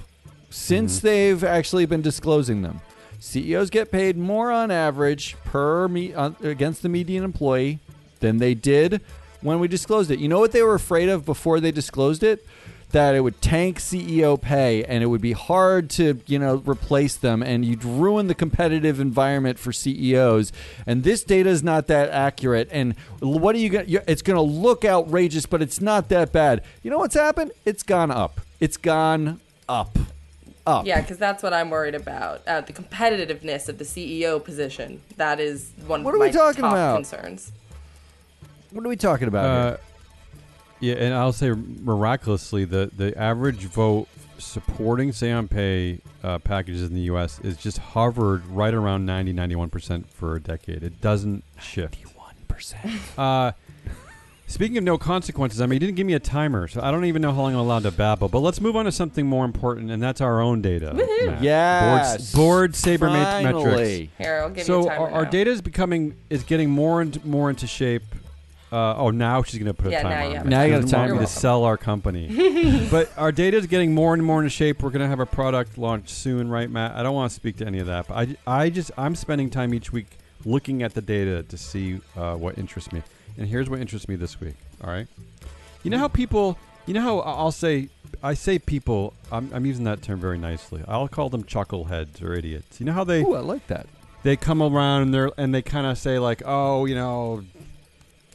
since 0.50 0.98
Mm-hmm. 0.98 1.06
they've 1.06 1.44
actually 1.44 1.86
been 1.86 2.02
disclosing 2.02 2.62
them. 2.62 2.80
CEOs 3.18 3.70
get 3.70 3.90
paid 3.90 4.16
more 4.16 4.50
on 4.50 4.70
average 4.70 5.36
per 5.44 5.88
me 5.88 6.14
uh, 6.14 6.32
against 6.42 6.82
the 6.82 6.88
median 6.88 7.24
employee 7.24 7.78
than 8.20 8.38
they 8.38 8.54
did 8.54 9.00
when 9.40 9.60
we 9.60 9.68
disclosed 9.68 10.10
it. 10.10 10.18
You 10.18 10.28
know 10.28 10.40
what 10.40 10.52
they 10.52 10.62
were 10.62 10.74
afraid 10.74 11.08
of 11.08 11.24
before 11.24 11.60
they 11.60 11.70
disclosed 11.70 12.22
it? 12.22 12.44
That 12.92 13.14
it 13.14 13.20
would 13.20 13.42
tank 13.42 13.78
CEO 13.78 14.40
pay 14.40 14.84
and 14.84 15.02
it 15.02 15.06
would 15.06 15.20
be 15.20 15.32
hard 15.32 15.90
to, 15.90 16.20
you 16.26 16.38
know, 16.38 16.62
replace 16.64 17.16
them 17.16 17.42
and 17.42 17.64
you'd 17.64 17.84
ruin 17.84 18.28
the 18.28 18.34
competitive 18.34 19.00
environment 19.00 19.58
for 19.58 19.72
CEOs. 19.72 20.52
And 20.86 21.02
this 21.02 21.24
data 21.24 21.50
is 21.50 21.62
not 21.62 21.88
that 21.88 22.10
accurate. 22.10 22.68
And 22.70 22.94
what 23.18 23.54
are 23.54 23.58
you 23.58 23.70
going 23.70 23.86
to, 23.86 24.10
it's 24.10 24.22
going 24.22 24.36
to 24.36 24.40
look 24.42 24.84
outrageous, 24.84 25.46
but 25.46 25.62
it's 25.62 25.80
not 25.80 26.08
that 26.10 26.32
bad. 26.32 26.62
You 26.82 26.90
know 26.90 26.98
what's 26.98 27.16
happened? 27.16 27.50
It's 27.64 27.82
gone 27.82 28.12
up. 28.12 28.40
It's 28.60 28.76
gone 28.76 29.40
up. 29.68 29.98
Up. 30.66 30.84
Yeah, 30.84 31.00
because 31.00 31.16
that's 31.18 31.42
what 31.44 31.52
I'm 31.52 31.70
worried 31.70 31.94
about. 31.94 32.42
Uh, 32.46 32.60
the 32.60 32.72
competitiveness 32.72 33.68
of 33.68 33.78
the 33.78 33.84
CEO 33.84 34.42
position. 34.42 35.00
That 35.16 35.38
is 35.38 35.70
one 35.86 36.02
What 36.02 36.10
of 36.14 36.16
are 36.16 36.24
we 36.24 36.26
my 36.26 36.32
talking 36.32 36.62
top 36.62 36.72
about? 36.72 36.96
concerns. 36.96 37.52
What 38.72 38.84
are 38.84 38.88
we 38.88 38.96
talking 38.96 39.28
about 39.28 39.44
Uh, 39.44 39.76
here? 40.80 40.96
yeah, 40.96 41.04
and 41.04 41.14
I'll 41.14 41.32
say 41.32 41.50
miraculously, 41.52 42.64
the 42.64 42.90
the 42.96 43.16
average 43.16 43.64
vote 43.66 44.08
supporting 44.38 45.12
say 45.12 45.30
on 45.30 45.46
pay 45.48 46.00
uh, 46.24 46.38
packages 46.40 46.82
in 46.82 46.94
the 46.94 47.02
U.S. 47.02 47.38
is 47.44 47.56
just 47.56 47.78
hovered 47.78 48.44
right 48.46 48.74
around 48.74 49.06
90, 49.06 49.32
91 49.32 49.70
percent 49.70 50.10
for 50.10 50.34
a 50.34 50.40
decade. 50.40 50.82
It 50.82 51.00
doesn't 51.00 51.44
shift. 51.60 51.96
91%. 52.48 53.54
Speaking 54.48 54.78
of 54.78 54.84
no 54.84 54.96
consequences, 54.96 55.60
I 55.60 55.66
mean, 55.66 55.74
you 55.74 55.80
didn't 55.80 55.96
give 55.96 56.06
me 56.06 56.12
a 56.14 56.20
timer, 56.20 56.68
so 56.68 56.80
I 56.80 56.92
don't 56.92 57.04
even 57.06 57.20
know 57.20 57.32
how 57.32 57.42
long 57.42 57.54
I'm 57.54 57.58
allowed 57.60 57.82
to 57.82 57.90
babble. 57.90 58.28
But 58.28 58.40
let's 58.40 58.60
move 58.60 58.76
on 58.76 58.84
to 58.84 58.92
something 58.92 59.26
more 59.26 59.44
important, 59.44 59.90
and 59.90 60.00
that's 60.00 60.20
our 60.20 60.40
own 60.40 60.62
data. 60.62 60.92
Woohoo. 60.94 61.26
Matt. 61.26 61.42
Yes. 61.42 62.32
Board, 62.32 62.46
board 62.46 62.76
saber 62.76 63.06
mat- 63.08 63.42
metrics. 63.42 63.64
Finally. 63.64 64.10
Here, 64.18 64.36
I'll 64.42 64.48
give 64.50 64.58
you 64.58 64.64
So 64.64 64.82
a 64.82 64.88
timer 64.88 65.00
our, 65.06 65.10
our 65.10 65.24
now. 65.24 65.30
data 65.30 65.50
is 65.50 65.60
becoming 65.62 66.16
is 66.30 66.44
getting 66.44 66.70
more 66.70 67.00
and 67.00 67.22
more 67.24 67.50
into 67.50 67.66
shape 67.66 68.02
Uh, 68.70 68.94
oh, 68.96 69.10
now 69.10 69.42
she's 69.42 69.58
going 69.60 69.74
to 69.74 69.82
put 69.82 69.90
Yeah, 69.90 70.00
a 70.00 70.02
now 70.04 70.10
timer. 70.10 70.30
you 70.34 70.38
on 70.40 70.46
it. 70.46 70.48
Now 70.50 70.62
She 70.62 70.66
you 70.68 70.72
got 70.74 70.78
a 70.78 70.82
doesn't 70.82 70.98
want 70.98 71.08
timer. 71.10 71.20
me 71.20 71.26
to 71.26 71.32
sell 71.32 71.64
our 71.64 71.76
company. 71.76 72.88
but 72.90 73.10
our 73.16 73.32
data 73.32 73.56
is 73.56 73.66
getting 73.66 73.94
more 73.94 74.14
and 74.14 74.22
more 74.24 74.38
into 74.40 74.50
shape. 74.50 74.80
We're 74.82 74.90
going 74.90 75.02
to 75.02 75.08
have 75.08 75.20
a 75.20 75.26
product 75.26 75.76
launch 75.76 76.08
soon, 76.10 76.48
right, 76.48 76.70
Matt? 76.70 76.94
I 76.94 77.02
don't 77.02 77.14
want 77.14 77.30
to 77.30 77.34
speak 77.34 77.56
to 77.58 77.66
any 77.66 77.80
of 77.80 77.86
that, 77.88 78.06
but 78.08 78.14
I, 78.46 78.62
I 78.62 78.70
just 78.70 78.92
I'm 78.96 79.16
spending 79.16 79.50
time 79.50 79.74
each 79.74 79.92
week 79.92 80.06
looking 80.44 80.84
at 80.84 80.94
the 80.94 81.00
data 81.02 81.42
to 81.44 81.56
see 81.56 82.00
uh, 82.16 82.36
what 82.36 82.58
interests 82.58 82.92
me. 82.92 83.02
And 83.38 83.46
here's 83.48 83.68
what 83.68 83.80
interests 83.80 84.08
me 84.08 84.16
this 84.16 84.40
week. 84.40 84.54
All 84.82 84.90
right, 84.90 85.06
you 85.82 85.90
know 85.90 85.98
how 85.98 86.08
people, 86.08 86.58
you 86.86 86.94
know 86.94 87.00
how 87.02 87.18
I'll 87.20 87.52
say, 87.52 87.88
I 88.22 88.34
say 88.34 88.58
people. 88.58 89.12
I'm, 89.30 89.50
I'm 89.52 89.66
using 89.66 89.84
that 89.84 90.02
term 90.02 90.20
very 90.20 90.38
nicely. 90.38 90.82
I'll 90.88 91.08
call 91.08 91.28
them 91.28 91.44
chuckleheads 91.44 92.22
or 92.22 92.32
idiots. 92.34 92.80
You 92.80 92.86
know 92.86 92.92
how 92.92 93.04
they 93.04 93.22
Ooh, 93.22 93.34
I 93.34 93.40
like 93.40 93.66
that. 93.68 93.86
they 94.22 94.36
come 94.36 94.62
around 94.62 95.02
and 95.02 95.14
they're 95.14 95.30
and 95.36 95.54
they 95.54 95.62
kind 95.62 95.86
of 95.86 95.98
say 95.98 96.18
like, 96.18 96.42
oh, 96.46 96.84
you 96.86 96.94
know, 96.94 97.42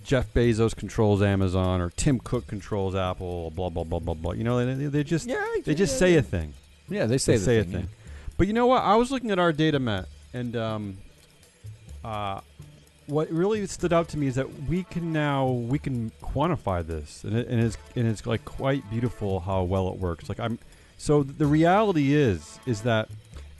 Jeff 0.03 0.33
Bezos 0.33 0.75
controls 0.75 1.21
Amazon 1.21 1.79
or 1.81 1.89
Tim 1.91 2.19
Cook 2.19 2.47
controls 2.47 2.95
Apple, 2.95 3.51
blah 3.51 3.69
blah 3.69 3.83
blah 3.83 3.99
blah 3.99 4.13
blah. 4.13 4.31
You 4.33 4.43
know, 4.43 4.63
they, 4.65 4.85
they 4.85 5.03
just 5.03 5.27
Yeah, 5.27 5.43
they 5.63 5.73
just 5.75 5.97
say 5.99 6.15
a 6.15 6.21
thing. 6.21 6.53
Yeah, 6.89 7.05
they 7.05 7.17
say 7.17 7.33
They 7.33 7.37
the 7.37 7.43
say 7.45 7.57
a 7.59 7.63
thing, 7.63 7.71
thing. 7.73 7.87
But 8.37 8.47
you 8.47 8.53
know 8.53 8.65
what? 8.67 8.83
I 8.83 8.95
was 8.95 9.11
looking 9.11 9.31
at 9.31 9.39
our 9.39 9.53
data, 9.53 9.79
Matt, 9.79 10.07
and 10.33 10.55
um, 10.55 10.97
uh, 12.03 12.41
what 13.07 13.29
really 13.31 13.65
stood 13.67 13.91
out 13.93 14.07
to 14.09 14.17
me 14.17 14.27
is 14.27 14.35
that 14.35 14.63
we 14.63 14.83
can 14.83 15.11
now 15.11 15.47
we 15.47 15.79
can 15.79 16.11
quantify 16.21 16.85
this, 16.85 17.23
and, 17.23 17.35
it, 17.35 17.47
and 17.47 17.61
it's 17.61 17.77
and 17.95 18.07
it's 18.07 18.25
like 18.25 18.45
quite 18.45 18.89
beautiful 18.89 19.41
how 19.41 19.63
well 19.63 19.89
it 19.89 19.97
works. 19.97 20.29
Like 20.29 20.39
I'm, 20.39 20.59
so 20.97 21.23
the 21.23 21.45
reality 21.45 22.13
is 22.13 22.59
is 22.65 22.81
that 22.81 23.09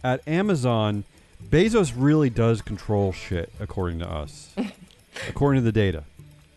at 0.04 0.26
Amazon, 0.28 1.04
Bezos 1.44 1.94
really 1.96 2.30
does 2.30 2.62
control 2.62 3.12
shit 3.12 3.52
according 3.60 4.00
to 4.00 4.10
us, 4.10 4.56
according 5.30 5.62
to 5.62 5.66
the 5.66 5.72
data. 5.72 6.04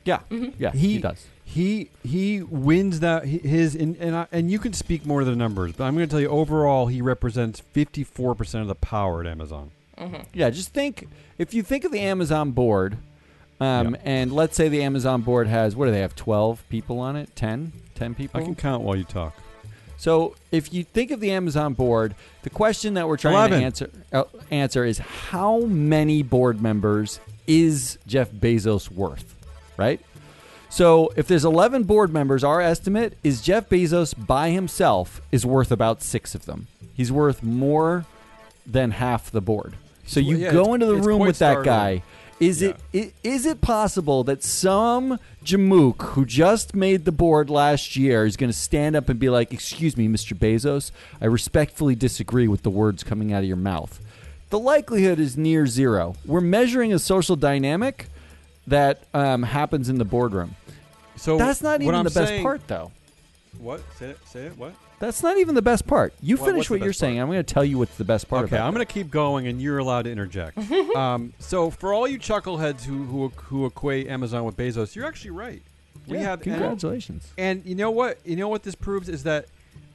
Yeah, 0.05 0.21
mm-hmm. 0.31 0.51
yeah, 0.63 0.73
he, 0.73 0.95
He- 0.95 0.99
does. 1.01 1.27
He 1.47 1.91
he 2.03 2.43
wins 2.43 3.01
that 3.01 3.27
his 3.27 3.75
and 3.77 3.97
and, 3.99 4.17
I, 4.17 4.27
and 4.33 4.51
you 4.51 4.59
can 4.59 4.73
speak 4.73 5.07
more 5.07 5.21
to 5.21 5.27
the 5.27 5.37
numbers, 5.37 5.73
but 5.73 5.85
I'm 5.85 5.95
going 5.95 6.07
to 6.07 6.11
tell 6.11 6.21
you 6.21 6.29
overall 6.29 6.87
he 6.87 7.01
represents 7.03 7.61
54 7.61 8.35
percent 8.35 8.63
of 8.63 8.69
the 8.69 8.75
power 8.75 9.21
at 9.21 9.27
Amazon. 9.27 9.71
Yeah, 10.33 10.51
just 10.51 10.73
think 10.75 11.09
if 11.39 11.55
you 11.55 11.63
think 11.63 11.85
of 11.85 11.93
the 11.93 12.01
Amazon 12.01 12.51
board, 12.53 12.99
um, 13.61 13.95
Yeah. 13.95 14.01
and 14.05 14.33
let's 14.33 14.57
say 14.57 14.69
the 14.69 14.83
Amazon 14.83 15.23
board 15.23 15.47
has 15.47 15.77
what 15.77 15.87
do 15.87 15.93
they 15.93 16.01
have? 16.01 16.15
Twelve 16.17 16.63
people 16.69 16.99
on 17.01 17.17
it? 17.17 17.35
10? 17.37 17.73
10 17.95 18.15
people? 18.15 18.41
I 18.41 18.45
can 18.45 18.55
count 18.57 18.83
while 18.83 18.97
you 18.97 19.05
talk. 19.05 19.35
So 19.97 20.35
if 20.51 20.75
you 20.75 20.83
think 20.85 21.11
of 21.13 21.21
the 21.21 21.31
Amazon 21.31 21.73
board, 21.75 22.15
the 22.43 22.51
question 22.51 22.95
that 22.95 23.07
we're 23.09 23.17
trying 23.17 23.35
11. 23.37 23.59
to 23.61 23.65
answer 23.65 23.91
uh, 24.13 24.25
answer 24.51 24.85
is 24.85 24.99
how 24.99 25.61
many 25.61 26.23
board 26.23 26.61
members 26.61 27.21
is 27.47 27.99
Jeff 28.07 28.31
Bezos 28.31 28.91
worth, 28.91 29.35
right? 29.77 30.01
So 30.69 31.13
if 31.17 31.29
there's 31.29 31.45
11 31.45 31.85
board 31.85 32.13
members, 32.13 32.43
our 32.43 32.61
estimate 32.61 33.17
is 33.23 33.41
Jeff 33.41 33.69
Bezos 33.69 34.13
by 34.27 34.51
himself 34.51 35.23
is 35.31 35.47
worth 35.47 35.71
about 35.71 36.03
6 36.03 36.35
of 36.35 36.47
them. 36.47 36.67
He's 36.95 37.13
worth 37.13 37.43
more 37.45 38.05
than 38.67 38.91
half 38.91 39.31
the 39.31 39.41
board. 39.41 39.77
So 40.07 40.21
you 40.21 40.37
Yeah, 40.37 40.53
go 40.53 40.75
into 40.75 40.87
the 40.87 40.97
room 40.97 41.21
with 41.21 41.39
that 41.39 41.53
startling. 41.63 41.65
guy. 41.65 42.03
Is 42.41 42.63
it 42.63 42.77
i- 42.93 43.13
is 43.23 43.47
it 43.47 43.61
possible 43.61 44.25
that 44.25 44.43
some 44.43 45.19
jamook 45.45 46.03
who 46.15 46.25
just 46.27 46.75
made 46.75 47.05
the 47.05 47.13
board 47.13 47.49
last 47.49 47.95
year 47.97 48.27
is 48.27 48.37
going 48.37 48.51
to 48.51 48.57
stand 48.59 48.97
up 48.97 49.09
and 49.09 49.19
be 49.21 49.31
like, 49.31 49.53
"Excuse 49.53 49.97
me, 49.97 50.09
Mr. 50.09 50.37
Bezos, 50.37 50.91
I 51.23 51.27
respectfully 51.27 51.95
disagree 51.95 52.49
with 52.49 52.63
the 52.63 52.71
words 52.71 53.05
coming 53.05 53.33
out 53.33 53.39
of 53.43 53.45
your 53.49 53.57
mouth." 53.57 54.01
The 54.51 54.59
likelihood 54.59 55.19
is 55.21 55.37
near 55.37 55.67
zero. 55.67 56.17
We're 56.27 56.41
measuring 56.41 56.93
a 56.93 56.99
social 56.99 57.37
dynamic 57.37 58.09
that 58.67 59.05
um, 59.15 59.45
happens 59.45 59.89
in 59.89 59.99
the 59.99 60.05
boardroom. 60.05 60.57
So 61.17 61.39
That's 61.39 61.63
not 61.63 61.83
even 61.83 61.95
I'm 61.95 62.05
the 62.05 62.11
best 62.11 62.43
part, 62.43 62.67
though. 62.67 62.91
What? 63.59 63.81
Say 63.99 64.11
it. 64.11 64.19
Say 64.27 64.47
it. 64.47 64.59
What? 64.59 64.75
That's 65.05 65.23
not 65.23 65.37
even 65.39 65.55
the 65.55 65.63
best 65.63 65.87
part. 65.87 66.15
You 66.23 66.37
What- 66.37 66.51
finish 66.51 66.71
what 66.71 66.81
you're 66.81 66.89
best 66.89 67.01
saying. 67.01 67.21
I'm 67.21 67.27
going 67.29 67.39
to 67.45 67.55
tell 67.55 67.65
you 67.65 67.79
what's 67.79 67.97
the 67.97 68.05
best 68.05 68.29
part 68.29 68.45
okay, 68.47 68.57
about 68.57 68.67
I'm 68.67 68.75
going 68.75 68.85
to 68.87 68.93
keep 68.93 69.11
going, 69.11 69.47
and 69.47 69.61
you're 69.61 69.79
allowed 69.79 70.03
to 70.03 70.11
interject. 70.11 70.57
um, 70.97 71.33
so 71.39 71.71
for 71.71 71.93
all 71.93 72.09
you 72.09 72.19
chuckleheads 72.19 72.83
who 72.85 73.05
who 73.05 73.29
who 73.37 73.67
equate 73.67 74.09
Amazon 74.09 74.45
with 74.45 74.57
Bezos, 74.57 74.95
you're 74.95 75.07
actually 75.07 75.31
right. 75.33 75.63
We 76.07 76.19
Yeah, 76.19 76.23
have 76.31 76.41
congratulations. 76.41 77.33
And 77.39 77.65
you 77.65 77.75
know 77.75 77.91
what? 77.91 78.19
You 78.25 78.37
know 78.37 78.49
what 78.49 78.63
this 78.63 78.75
proves 78.75 79.09
is 79.09 79.23
that, 79.23 79.47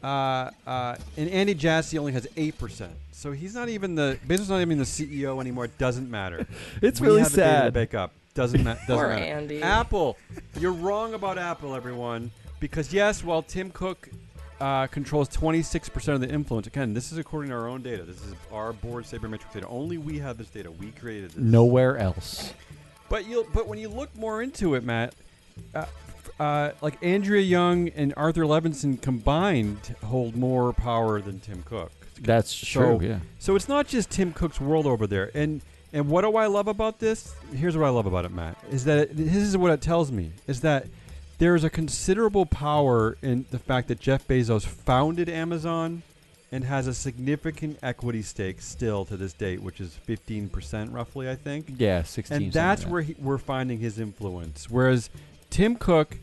uh, 0.03 0.49
uh, 0.65 0.95
and 1.17 1.29
Andy 1.29 1.53
Jassy 1.53 1.97
only 1.97 2.13
has 2.13 2.27
eight 2.37 2.57
percent. 2.57 2.93
So 3.11 3.31
he's 3.31 3.53
not 3.53 3.67
even 3.69 3.95
the 3.95 4.17
Bezos. 4.27 4.49
Not 4.49 4.61
even 4.61 4.77
the 4.77 4.83
CEO 4.85 5.41
anymore. 5.41 5.65
It 5.65 5.77
doesn't 5.77 6.09
matter. 6.09 6.47
It's 6.81 7.01
we 7.01 7.07
really 7.07 7.21
have 7.21 7.31
the 7.31 7.37
data 7.37 7.51
to 7.51 7.63
sad. 7.65 7.73
back 7.73 7.93
up. 7.93 8.11
Doesn't, 8.33 8.63
ma- 8.63 8.75
doesn't 8.87 9.09
matter. 9.09 9.11
Andy. 9.23 9.61
Apple, 9.61 10.17
you're 10.59 10.71
wrong 10.71 11.13
about 11.13 11.37
Apple, 11.37 11.75
everyone. 11.75 12.31
Because 12.59 12.93
yes, 12.93 13.23
while 13.23 13.41
Tim 13.41 13.69
Cook 13.71 14.09
uh, 14.59 14.87
controls 14.87 15.29
26% 15.29 16.13
of 16.13 16.21
the 16.21 16.29
influence, 16.29 16.67
again, 16.67 16.93
this 16.93 17.11
is 17.11 17.17
according 17.17 17.49
to 17.51 17.55
our 17.55 17.67
own 17.67 17.81
data. 17.81 18.03
This 18.03 18.17
is 18.23 18.33
our 18.51 18.73
board 18.73 19.05
sabermetrics 19.05 19.53
data. 19.53 19.67
Only 19.67 19.97
we 19.97 20.19
have 20.19 20.37
this 20.37 20.49
data. 20.49 20.69
We 20.71 20.91
created 20.91 21.31
this. 21.31 21.37
Nowhere 21.37 21.97
else. 21.97 22.53
But 23.09 23.25
you 23.27 23.47
but 23.53 23.67
when 23.67 23.79
you 23.79 23.89
look 23.89 24.15
more 24.15 24.41
into 24.43 24.75
it, 24.75 24.83
Matt, 24.83 25.15
uh, 25.73 25.85
uh, 26.39 26.71
like 26.81 26.97
Andrea 27.03 27.41
Jung 27.41 27.89
and 27.89 28.13
Arthur 28.15 28.43
Levinson 28.43 29.01
combined 29.01 29.95
hold 30.05 30.35
more 30.35 30.73
power 30.73 31.19
than 31.21 31.39
Tim 31.39 31.63
Cook. 31.63 31.91
That's 32.21 32.53
So- 32.53 32.97
true. 32.99 33.07
Yeah. 33.07 33.19
So 33.39 33.55
it's 33.55 33.67
not 33.67 33.87
just 33.87 34.09
Tim 34.11 34.31
Cook's 34.33 34.61
world 34.61 34.85
over 34.85 35.07
there. 35.07 35.31
And 35.33 35.61
and 35.91 36.07
what 36.07 36.21
do 36.21 36.35
I 36.35 36.45
love 36.45 36.67
about 36.67 36.99
this? 36.99 37.33
Here's 37.55 37.75
what 37.75 37.87
I 37.87 37.89
love 37.89 38.05
about 38.05 38.25
it, 38.25 38.31
Matt. 38.31 38.57
Is 38.69 38.83
that 38.85 38.99
it, 38.99 39.17
this 39.17 39.35
is 39.37 39.57
what 39.57 39.71
it 39.71 39.81
tells 39.81 40.11
me 40.11 40.31
is 40.45 40.61
that 40.61 40.85
there 41.39 41.55
is 41.55 41.63
a 41.63 41.69
considerable 41.69 42.45
power 42.45 43.17
in 43.21 43.45
the 43.49 43.59
fact 43.59 43.87
that 43.87 43.99
Jeff 43.99 44.27
Bezos 44.27 44.65
founded 44.65 45.27
Amazon 45.27 46.03
and 46.51 46.63
has 46.63 46.87
a 46.87 46.93
significant 46.93 47.77
equity 47.81 48.21
stake 48.21 48.61
still 48.61 49.05
to 49.05 49.15
this 49.15 49.33
date, 49.33 49.61
which 49.61 49.79
is 49.79 49.97
15% 50.07 50.93
roughly, 50.93 51.29
I 51.29 51.35
think 51.35 51.67
Yeah, 51.77 52.03
16. 52.03 52.37
and 52.37 52.53
that's 52.53 52.85
where 52.85 53.01
he, 53.01 53.15
we're 53.19 53.37
finding 53.37 53.79
his 53.79 53.99
influence. 53.99 54.69
Whereas 54.69 55.09
Tim 55.49 55.75
Cook 55.75 56.17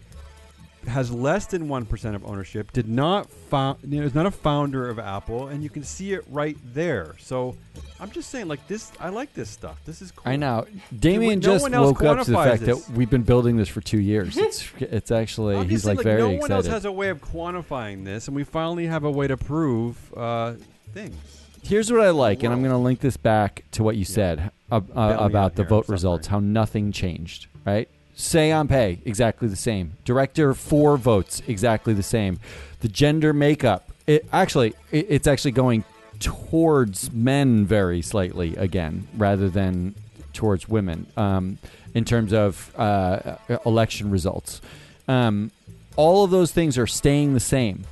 has 0.86 1.10
less 1.10 1.46
than 1.46 1.68
one 1.68 1.84
percent 1.84 2.16
of 2.16 2.24
ownership. 2.24 2.72
Did 2.72 2.88
not 2.88 3.30
found, 3.30 3.78
you 3.86 4.00
know, 4.00 4.06
is 4.06 4.14
not 4.14 4.26
a 4.26 4.30
founder 4.30 4.88
of 4.88 4.98
Apple, 4.98 5.48
and 5.48 5.62
you 5.62 5.70
can 5.70 5.82
see 5.82 6.12
it 6.12 6.24
right 6.28 6.56
there. 6.72 7.14
So 7.18 7.56
I'm 8.00 8.10
just 8.10 8.30
saying, 8.30 8.48
like 8.48 8.66
this, 8.68 8.92
I 9.00 9.08
like 9.08 9.32
this 9.34 9.50
stuff. 9.50 9.80
This 9.84 10.02
is 10.02 10.12
cool. 10.12 10.30
I 10.30 10.36
know. 10.36 10.66
Damien 10.98 11.40
no 11.40 11.42
just 11.42 11.62
one 11.62 11.72
woke 11.72 12.02
up 12.02 12.24
to 12.24 12.30
the 12.30 12.36
fact 12.36 12.62
this. 12.62 12.84
that 12.84 12.96
we've 12.96 13.10
been 13.10 13.22
building 13.22 13.56
this 13.56 13.68
for 13.68 13.80
two 13.80 14.00
years. 14.00 14.36
it's 14.36 14.70
it's 14.80 15.10
actually 15.10 15.56
I'm 15.56 15.68
he's 15.68 15.82
saying, 15.82 15.96
like 15.96 16.04
very 16.04 16.20
no 16.20 16.26
one 16.26 16.36
excited. 16.36 16.54
else 16.54 16.66
has 16.66 16.84
a 16.84 16.92
way 16.92 17.08
of 17.08 17.20
quantifying 17.20 18.04
this, 18.04 18.28
and 18.28 18.36
we 18.36 18.44
finally 18.44 18.86
have 18.86 19.04
a 19.04 19.10
way 19.10 19.26
to 19.26 19.36
prove 19.36 20.12
uh, 20.16 20.54
things. 20.92 21.16
Here's 21.62 21.90
what 21.90 22.00
I 22.00 22.10
like, 22.10 22.44
and 22.44 22.52
I'm 22.52 22.60
going 22.60 22.70
to 22.70 22.78
link 22.78 23.00
this 23.00 23.16
back 23.16 23.64
to 23.72 23.82
what 23.82 23.96
you 23.96 24.04
said 24.04 24.52
uh, 24.70 24.80
uh, 24.94 25.16
about 25.18 25.56
the 25.56 25.64
vote 25.64 25.88
results. 25.88 26.28
How 26.28 26.38
nothing 26.38 26.92
changed, 26.92 27.48
right? 27.64 27.88
Say 28.18 28.50
on 28.50 28.66
pay, 28.66 28.98
exactly 29.04 29.46
the 29.46 29.56
same. 29.56 29.92
Director 30.06 30.54
four 30.54 30.96
votes, 30.96 31.42
exactly 31.46 31.92
the 31.92 32.02
same. 32.02 32.40
The 32.80 32.88
gender 32.88 33.34
makeup, 33.34 33.90
it 34.06 34.26
actually, 34.32 34.74
it, 34.90 35.06
it's 35.10 35.26
actually 35.26 35.50
going 35.50 35.84
towards 36.18 37.12
men 37.12 37.66
very 37.66 38.00
slightly 38.00 38.56
again, 38.56 39.06
rather 39.18 39.50
than 39.50 39.94
towards 40.32 40.66
women 40.66 41.06
um, 41.18 41.58
in 41.92 42.06
terms 42.06 42.32
of 42.32 42.72
uh, 42.78 43.36
election 43.66 44.10
results. 44.10 44.62
Um, 45.06 45.50
all 45.96 46.24
of 46.24 46.30
those 46.30 46.52
things 46.52 46.78
are 46.78 46.86
staying 46.86 47.34
the 47.34 47.40
same. 47.40 47.84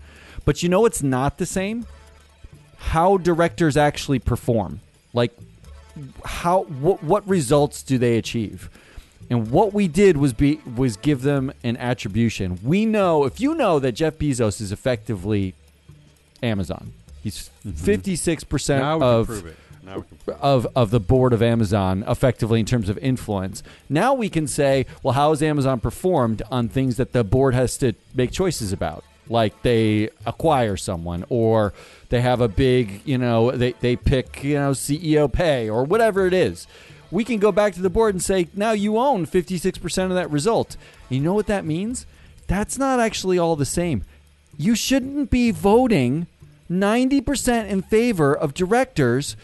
But 0.46 0.62
you 0.62 0.70
know 0.70 0.80
what's 0.80 1.02
not 1.02 1.36
the 1.36 1.46
same? 1.46 1.86
How 2.78 3.18
directors 3.18 3.76
actually 3.76 4.20
perform. 4.20 4.80
Like 5.12 5.32
how 6.24 6.62
what 6.64 7.02
what 7.04 7.28
results 7.28 7.82
do 7.82 7.98
they 7.98 8.16
achieve? 8.16 8.70
And 9.30 9.50
what 9.50 9.72
we 9.72 9.88
did 9.88 10.16
was 10.16 10.32
be 10.32 10.60
was 10.76 10.96
give 10.96 11.22
them 11.22 11.52
an 11.62 11.76
attribution. 11.76 12.58
We 12.62 12.86
know 12.86 13.24
if 13.24 13.40
you 13.40 13.54
know 13.54 13.78
that 13.78 13.92
Jeff 13.92 14.18
Bezos 14.18 14.60
is 14.60 14.72
effectively 14.72 15.54
Amazon. 16.42 16.92
He's 17.22 17.50
mm-hmm. 17.66 17.70
56% 17.70 19.00
of 19.00 19.26
can 19.26 19.40
prove 19.40 19.46
it. 19.46 19.56
Now 19.82 19.96
we 19.96 20.02
can 20.02 20.16
prove 20.18 20.36
it. 20.36 20.42
of 20.42 20.66
of 20.76 20.90
the 20.90 21.00
board 21.00 21.32
of 21.32 21.42
Amazon 21.42 22.04
effectively 22.06 22.60
in 22.60 22.66
terms 22.66 22.88
of 22.88 22.98
influence. 22.98 23.62
Now 23.88 24.14
we 24.14 24.28
can 24.28 24.46
say, 24.46 24.86
well, 25.02 25.14
how 25.14 25.30
has 25.30 25.42
Amazon 25.42 25.80
performed 25.80 26.42
on 26.50 26.68
things 26.68 26.96
that 26.96 27.12
the 27.12 27.24
board 27.24 27.54
has 27.54 27.78
to 27.78 27.94
make 28.14 28.30
choices 28.30 28.72
about? 28.72 29.04
Like 29.28 29.62
they 29.62 30.10
acquire 30.26 30.76
someone 30.76 31.24
or 31.30 31.72
they 32.10 32.20
have 32.20 32.42
a 32.42 32.48
big, 32.48 33.00
you 33.06 33.16
know, 33.16 33.50
they, 33.50 33.72
they 33.72 33.96
pick, 33.96 34.44
you 34.44 34.56
know, 34.56 34.72
CEO 34.72 35.32
pay 35.32 35.70
or 35.70 35.84
whatever 35.84 36.26
it 36.26 36.34
is. 36.34 36.66
We 37.14 37.22
can 37.24 37.38
go 37.38 37.52
back 37.52 37.74
to 37.74 37.80
the 37.80 37.88
board 37.88 38.14
and 38.14 38.22
say, 38.22 38.48
now 38.54 38.72
you 38.72 38.98
own 38.98 39.24
56% 39.24 40.04
of 40.04 40.14
that 40.14 40.30
result. 40.30 40.76
You 41.08 41.20
know 41.20 41.32
what 41.32 41.46
that 41.46 41.64
means? 41.64 42.06
That's 42.48 42.76
not 42.76 42.98
actually 42.98 43.38
all 43.38 43.54
the 43.54 43.64
same. 43.64 44.02
You 44.58 44.74
shouldn't 44.74 45.30
be 45.30 45.52
voting 45.52 46.26
90% 46.68 47.68
in 47.68 47.82
favor 47.82 48.34
of 48.34 48.52
directors 48.52 49.36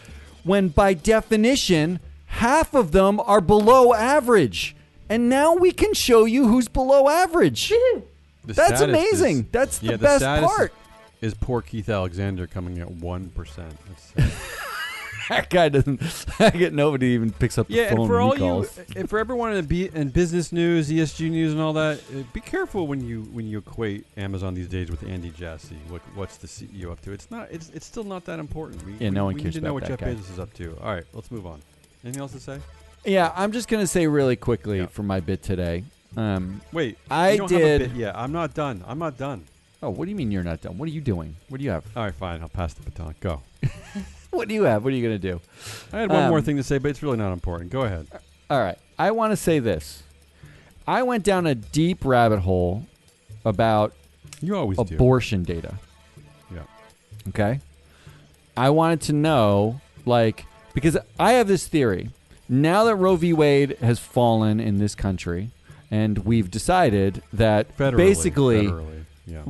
when 0.43 0.67
by 0.67 0.93
definition 0.93 2.01
half 2.25 2.73
of 2.73 2.91
them 2.91 3.21
are 3.21 3.41
below 3.41 3.93
average 3.93 4.75
and 5.09 5.29
now 5.29 5.53
we 5.53 5.71
can 5.71 5.93
show 5.93 6.25
you 6.25 6.47
who's 6.47 6.67
below 6.67 7.09
average. 7.09 7.71
That's 8.45 8.81
amazing. 8.81 9.39
is- 9.39 9.45
That's 9.51 9.83
yeah, 9.83 9.91
the 9.91 9.97
best 9.97 10.19
saddest 10.21 10.55
part. 10.55 10.73
Is 11.21 11.33
poor 11.35 11.61
Keith 11.61 11.87
Alexander 11.89 12.47
coming 12.47 12.79
at 12.79 12.89
one 12.89 13.29
percent? 13.29 13.75
That's 13.87 14.31
sad. 14.31 14.57
That 15.31 15.49
guy 15.49 15.69
doesn't. 15.69 16.01
I 16.39 16.49
get 16.51 16.73
nobody 16.73 17.07
even 17.07 17.31
picks 17.31 17.57
up 17.57 17.67
the 17.67 17.73
Yeah, 17.75 17.89
phone 17.91 17.99
and 18.01 18.07
for 18.07 18.19
all 18.19 18.31
he 18.33 18.43
you, 18.43 18.49
calls. 18.49 18.79
and 18.95 19.09
for 19.09 19.17
everyone 19.17 19.51
in, 19.51 19.55
the 19.57 19.63
B, 19.63 19.89
in 19.93 20.09
business 20.09 20.51
news, 20.51 20.89
ESG 20.89 21.29
news, 21.31 21.53
and 21.53 21.61
all 21.61 21.73
that, 21.73 21.99
uh, 22.13 22.23
be 22.33 22.41
careful 22.41 22.85
when 22.87 23.01
you 23.05 23.21
when 23.31 23.47
you 23.47 23.59
equate 23.59 24.05
Amazon 24.17 24.53
these 24.53 24.67
days 24.67 24.91
with 24.91 25.03
Andy 25.07 25.29
Jassy. 25.31 25.77
What 25.87 26.01
what's 26.15 26.37
the 26.37 26.47
CEO 26.47 26.91
up 26.91 27.01
to? 27.01 27.11
It's 27.13 27.31
not. 27.31 27.47
It's 27.51 27.69
it's 27.69 27.85
still 27.85 28.03
not 28.03 28.25
that 28.25 28.39
important. 28.39 28.85
We, 28.85 28.93
Yeah, 28.99 29.09
no 29.09 29.23
we- 29.23 29.25
one 29.27 29.35
we 29.35 29.41
cares 29.41 29.55
need 29.55 29.61
to 29.61 29.65
know 29.67 29.73
what 29.73 29.85
Jeff 29.85 29.99
guy. 29.99 30.13
Bezos 30.13 30.31
is 30.31 30.39
up 30.39 30.53
to. 30.55 30.77
All 30.81 30.93
right, 30.93 31.05
let's 31.13 31.31
move 31.31 31.45
on. 31.45 31.61
Anything 32.03 32.21
else 32.21 32.33
to 32.33 32.39
say? 32.39 32.59
Yeah, 33.05 33.31
I'm 33.35 33.51
just 33.51 33.67
gonna 33.69 33.87
say 33.87 34.05
really 34.07 34.35
quickly 34.35 34.79
Yeah. 34.79 34.85
for 34.87 35.03
my 35.03 35.19
bit 35.21 35.41
today. 35.41 35.85
Um, 36.17 36.61
Wait, 36.73 36.97
I 37.09 37.31
you 37.31 37.37
don't 37.37 37.51
Have 37.51 37.61
a 37.61 37.63
did- 37.79 37.91
bit 37.93 37.97
yet. 37.97 38.17
I'm 38.17 38.33
not 38.33 38.53
done. 38.53 38.83
I'm 38.85 38.99
not 38.99 39.17
done. 39.17 39.45
Oh, 39.83 39.89
what 39.89 40.05
do 40.05 40.11
you 40.11 40.15
mean 40.15 40.31
you're 40.31 40.43
not 40.43 40.61
done? 40.61 40.77
What 40.77 40.87
are 40.87 40.91
you 40.91 41.01
doing? 41.01 41.35
What 41.49 41.57
do 41.59 41.63
you 41.63 41.71
have? 41.71 41.85
All 41.95 42.03
right, 42.03 42.13
fine. 42.13 42.41
I'll 42.41 42.49
pass 42.49 42.73
the 42.73 42.83
baton. 42.89 43.15
Go. 43.19 43.41
What 44.31 44.47
do 44.47 44.53
you 44.53 44.63
have? 44.63 44.85
What 44.85 44.93
are 44.93 44.95
you 44.95 45.03
gonna 45.03 45.19
do? 45.19 45.41
I 45.91 45.99
had 45.99 46.09
one 46.09 46.29
more 46.29 46.37
Um, 46.37 46.43
thing 46.45 46.55
to 46.55 46.63
say, 46.63 46.77
but 46.77 46.87
it's 46.89 47.03
really 47.03 47.17
not 47.17 47.33
important. 47.33 47.69
Go 47.69 47.81
ahead. 47.81 48.07
All 48.49 48.59
right, 48.61 48.77
I 48.97 49.11
want 49.11 49.31
to 49.33 49.35
say 49.35 49.59
this. 49.59 50.03
I 50.87 51.03
went 51.03 51.25
down 51.25 51.45
a 51.45 51.53
deep 51.53 52.05
rabbit 52.05 52.39
hole 52.39 52.85
about 53.43 53.91
You 54.41 54.55
always 54.55 54.77
do. 54.77 54.95
abortion 54.95 55.43
data. 55.43 55.75
Yeah. 56.49 56.61
Okay. 57.27 57.59
I 58.55 58.69
wanted 58.69 59.01
to 59.01 59.13
know, 59.13 59.81
like, 60.05 60.45
because 60.73 60.97
I 61.19 61.33
have 61.33 61.49
this 61.49 61.67
theory. 61.67 62.11
Now 62.47 62.85
that 62.85 62.95
Roe 62.95 63.17
v. 63.17 63.33
Wade 63.33 63.77
has 63.81 63.99
fallen 63.99 64.61
in 64.61 64.77
this 64.77 64.95
country, 64.95 65.49
and 65.91 66.19
we've 66.19 66.49
decided 66.49 67.21
that 67.33 67.77
Federally. 67.77 67.97
basically 67.97 68.67
Federally. 68.67 69.03
Yeah. 69.31 69.43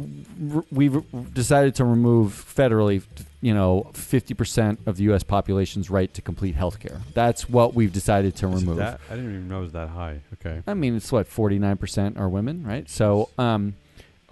we've 0.71 1.03
decided 1.33 1.75
to 1.75 1.85
remove 1.85 2.33
federally, 2.55 3.01
you 3.41 3.53
know, 3.53 3.89
50% 3.93 4.77
of 4.85 4.97
the 4.97 5.03
U.S. 5.05 5.23
population's 5.23 5.89
right 5.89 6.13
to 6.13 6.21
complete 6.21 6.55
health 6.55 6.79
care. 6.79 7.01
That's 7.13 7.50
what 7.50 7.73
we've 7.73 7.91
decided 7.91 8.35
to 8.38 8.47
Is 8.50 8.61
remove. 8.63 8.77
that? 8.77 9.00
I 9.09 9.15
didn't 9.15 9.31
even 9.31 9.47
know 9.50 9.59
it 9.59 9.63
was 9.63 9.71
that 9.73 9.89
high. 9.89 10.21
Okay. 10.33 10.61
I 10.67 10.73
mean, 10.73 10.95
it's 10.95 11.11
what 11.11 11.27
49% 11.27 12.19
are 12.19 12.29
women, 12.29 12.63
right? 12.65 12.89
So, 12.89 13.29
um, 13.38 13.75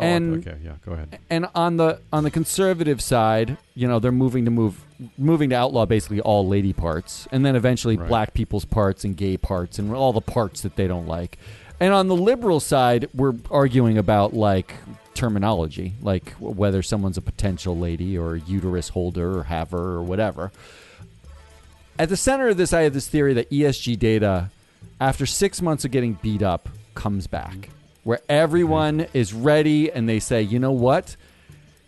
Oh, 0.02 0.06
and 0.06 0.48
okay, 0.48 0.58
yeah, 0.64 0.76
go 0.86 0.94
ahead. 0.94 1.20
and 1.30 1.48
on 1.54 1.76
the 1.76 2.00
on 2.14 2.24
the 2.24 2.32
conservative 2.32 3.02
side, 3.02 3.58
you 3.76 3.86
know, 3.86 4.00
they're 4.00 4.14
moving 4.14 4.46
to 4.46 4.52
move 4.52 4.82
moving 5.18 5.50
to 5.50 5.58
outlaw 5.58 5.86
basically 5.86 6.22
all 6.22 6.48
lady 6.48 6.72
parts, 6.72 7.28
and 7.34 7.46
then 7.46 7.54
eventually 7.58 7.98
Right. 7.98 8.08
black 8.08 8.34
people's 8.34 8.64
parts 8.64 9.04
and 9.04 9.18
gay 9.18 9.36
parts 9.36 9.78
and 9.78 9.94
all 9.94 10.14
the 10.14 10.22
parts 10.22 10.62
that 10.62 10.78
they 10.78 10.88
don't 10.88 11.06
like. 11.06 11.38
And 11.82 11.94
on 11.94 12.08
the 12.08 12.16
liberal 12.16 12.62
side, 12.62 13.10
we're 13.14 13.34
arguing 13.52 13.98
about 13.98 14.34
like 14.34 14.74
terminology, 15.14 15.94
like 16.02 16.32
whether 16.40 16.82
someone's 16.82 17.18
a 17.18 17.22
potential 17.22 17.78
lady 17.78 18.18
or 18.18 18.36
uterus 18.36 18.90
holder 18.90 19.40
or 19.40 19.44
haver 19.44 19.96
or 19.96 20.04
whatever. 20.04 20.52
At 21.98 22.10
the 22.10 22.18
center 22.18 22.48
of 22.48 22.58
this, 22.58 22.72
I 22.72 22.82
have 22.82 22.94
this 22.94 23.08
theory 23.08 23.34
that 23.34 23.50
ESG 23.50 24.00
data, 24.00 24.50
after 25.02 25.26
six 25.26 25.62
months 25.62 25.84
of 25.84 25.92
getting 25.92 26.14
beat 26.14 26.42
up, 26.42 26.70
comes 26.96 27.28
back. 27.28 27.70
Where 28.04 28.22
everyone 28.30 29.08
is 29.14 29.34
ready 29.34 29.92
and 29.92 30.08
they 30.08 30.20
say, 30.20 30.42
you 30.42 30.60
know 30.60 30.72
what? 30.72 31.18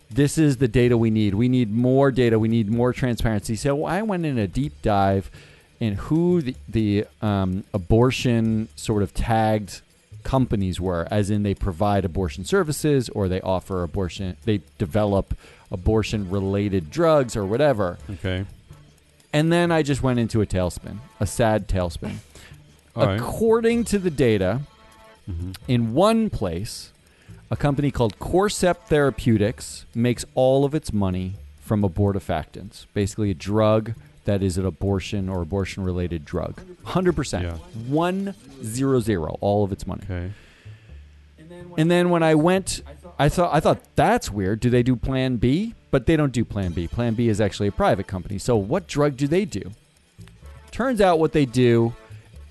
This 0.10 0.38
is 0.38 0.58
the 0.58 0.68
data 0.68 0.98
we 0.98 1.10
need. 1.10 1.34
We 1.34 1.48
need 1.48 1.72
more 1.72 2.12
data. 2.12 2.38
We 2.38 2.50
need 2.50 2.70
more 2.70 2.92
transparency. 2.92 3.56
So 3.56 3.86
I 3.86 4.02
went 4.02 4.26
in 4.26 4.38
a 4.38 4.48
deep 4.48 4.82
dive 4.82 5.32
in 5.80 5.96
who 5.96 6.42
the, 6.42 6.56
the 6.68 7.06
um, 7.22 7.64
abortion 7.74 8.68
sort 8.76 9.04
of 9.04 9.14
tagged 9.14 9.82
companies 10.24 10.80
were, 10.80 11.08
as 11.12 11.30
in 11.30 11.44
they 11.44 11.54
provide 11.54 12.06
abortion 12.06 12.46
services 12.46 13.10
or 13.10 13.28
they 13.28 13.42
offer 13.42 13.84
abortion, 13.84 14.38
they 14.46 14.62
develop 14.78 15.34
abortion 15.72 16.30
related 16.30 16.90
drugs 16.92 17.36
or 17.36 17.46
whatever. 17.46 17.98
Okay. 18.10 18.46
And 19.34 19.52
then 19.52 19.72
I 19.72 19.82
just 19.84 20.04
went 20.04 20.20
into 20.20 20.42
a 20.42 20.46
tailspin, 20.46 20.98
a 21.20 21.26
sad 21.26 21.68
tailspin. 21.68 22.16
All 22.96 23.06
right. 23.06 23.20
According 23.20 23.86
to 23.86 24.00
the 24.00 24.10
data, 24.10 24.62
Mhm. 25.30 25.56
in 25.68 25.94
one 25.94 26.30
place, 26.30 26.92
a 27.50 27.56
company 27.56 27.92
called 27.92 28.20
Corcept 28.20 28.88
Therapeutics 28.88 29.86
makes 29.96 30.26
all 30.36 30.66
of 30.66 30.76
its 30.76 30.92
money 30.92 31.36
from 31.62 31.84
abortifactants, 31.84 32.86
basically 32.94 33.32
a 33.32 33.34
drug 33.34 33.94
that 34.26 34.44
is 34.44 34.58
an 34.58 34.66
abortion 34.66 35.30
or 35.30 35.42
abortion 35.42 35.84
related 35.84 36.26
drug. 36.26 36.62
100%. 36.86 37.44
Yeah. 37.44 37.54
100, 37.88 39.38
all 39.42 39.64
of 39.64 39.72
its 39.72 39.88
money. 39.88 40.04
Okay. 40.04 40.32
And 41.78 41.92
then 41.92 42.10
when 42.10 42.24
I 42.24 42.36
went, 42.36 42.82
I 43.20 43.30
thought 43.30 43.54
I 43.54 43.60
thought 43.60 43.80
that's 43.96 44.32
weird. 44.32 44.60
Do 44.60 44.70
they 44.70 44.84
do 44.84 44.96
Plan 44.96 45.38
B? 45.38 45.76
But 45.92 46.06
they 46.06 46.16
don't 46.16 46.32
do 46.32 46.46
Plan 46.46 46.72
B. 46.72 46.88
Plan 46.88 47.14
B 47.14 47.28
is 47.28 47.42
actually 47.42 47.68
a 47.68 47.72
private 47.72 48.08
company. 48.08 48.38
So 48.38 48.56
what 48.56 48.88
drug 48.88 49.18
do 49.18 49.28
they 49.28 49.44
do? 49.44 49.72
Turns 50.72 51.02
out 51.02 51.20
what 51.20 51.34
they 51.34 51.46
do 51.46 51.94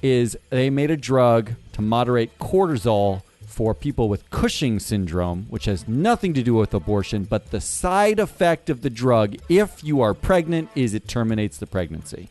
is 0.03 0.37
they 0.51 0.69
made 0.69 0.91
a 0.91 0.97
drug 0.97 1.53
to 1.73 1.83
moderate 1.83 2.39
cortisol 2.39 3.23
for 3.51 3.75
people 3.75 4.09
with 4.09 4.31
Cushing 4.31 4.79
syndrome, 4.79 5.47
which 5.51 5.65
has 5.65 5.89
nothing 5.89 6.33
to 6.35 6.43
do 6.43 6.55
with 6.55 6.73
abortion, 6.73 7.25
but 7.25 7.51
the 7.51 7.61
side 7.61 8.21
effect 8.21 8.71
of 8.71 8.83
the 8.83 8.89
drug 8.89 9.37
if 9.49 9.83
you 9.83 10.01
are 10.01 10.15
pregnant 10.15 10.71
is 10.77 10.95
it 10.95 11.09
terminates 11.09 11.59
the 11.59 11.67
pregnancy. 11.67 12.31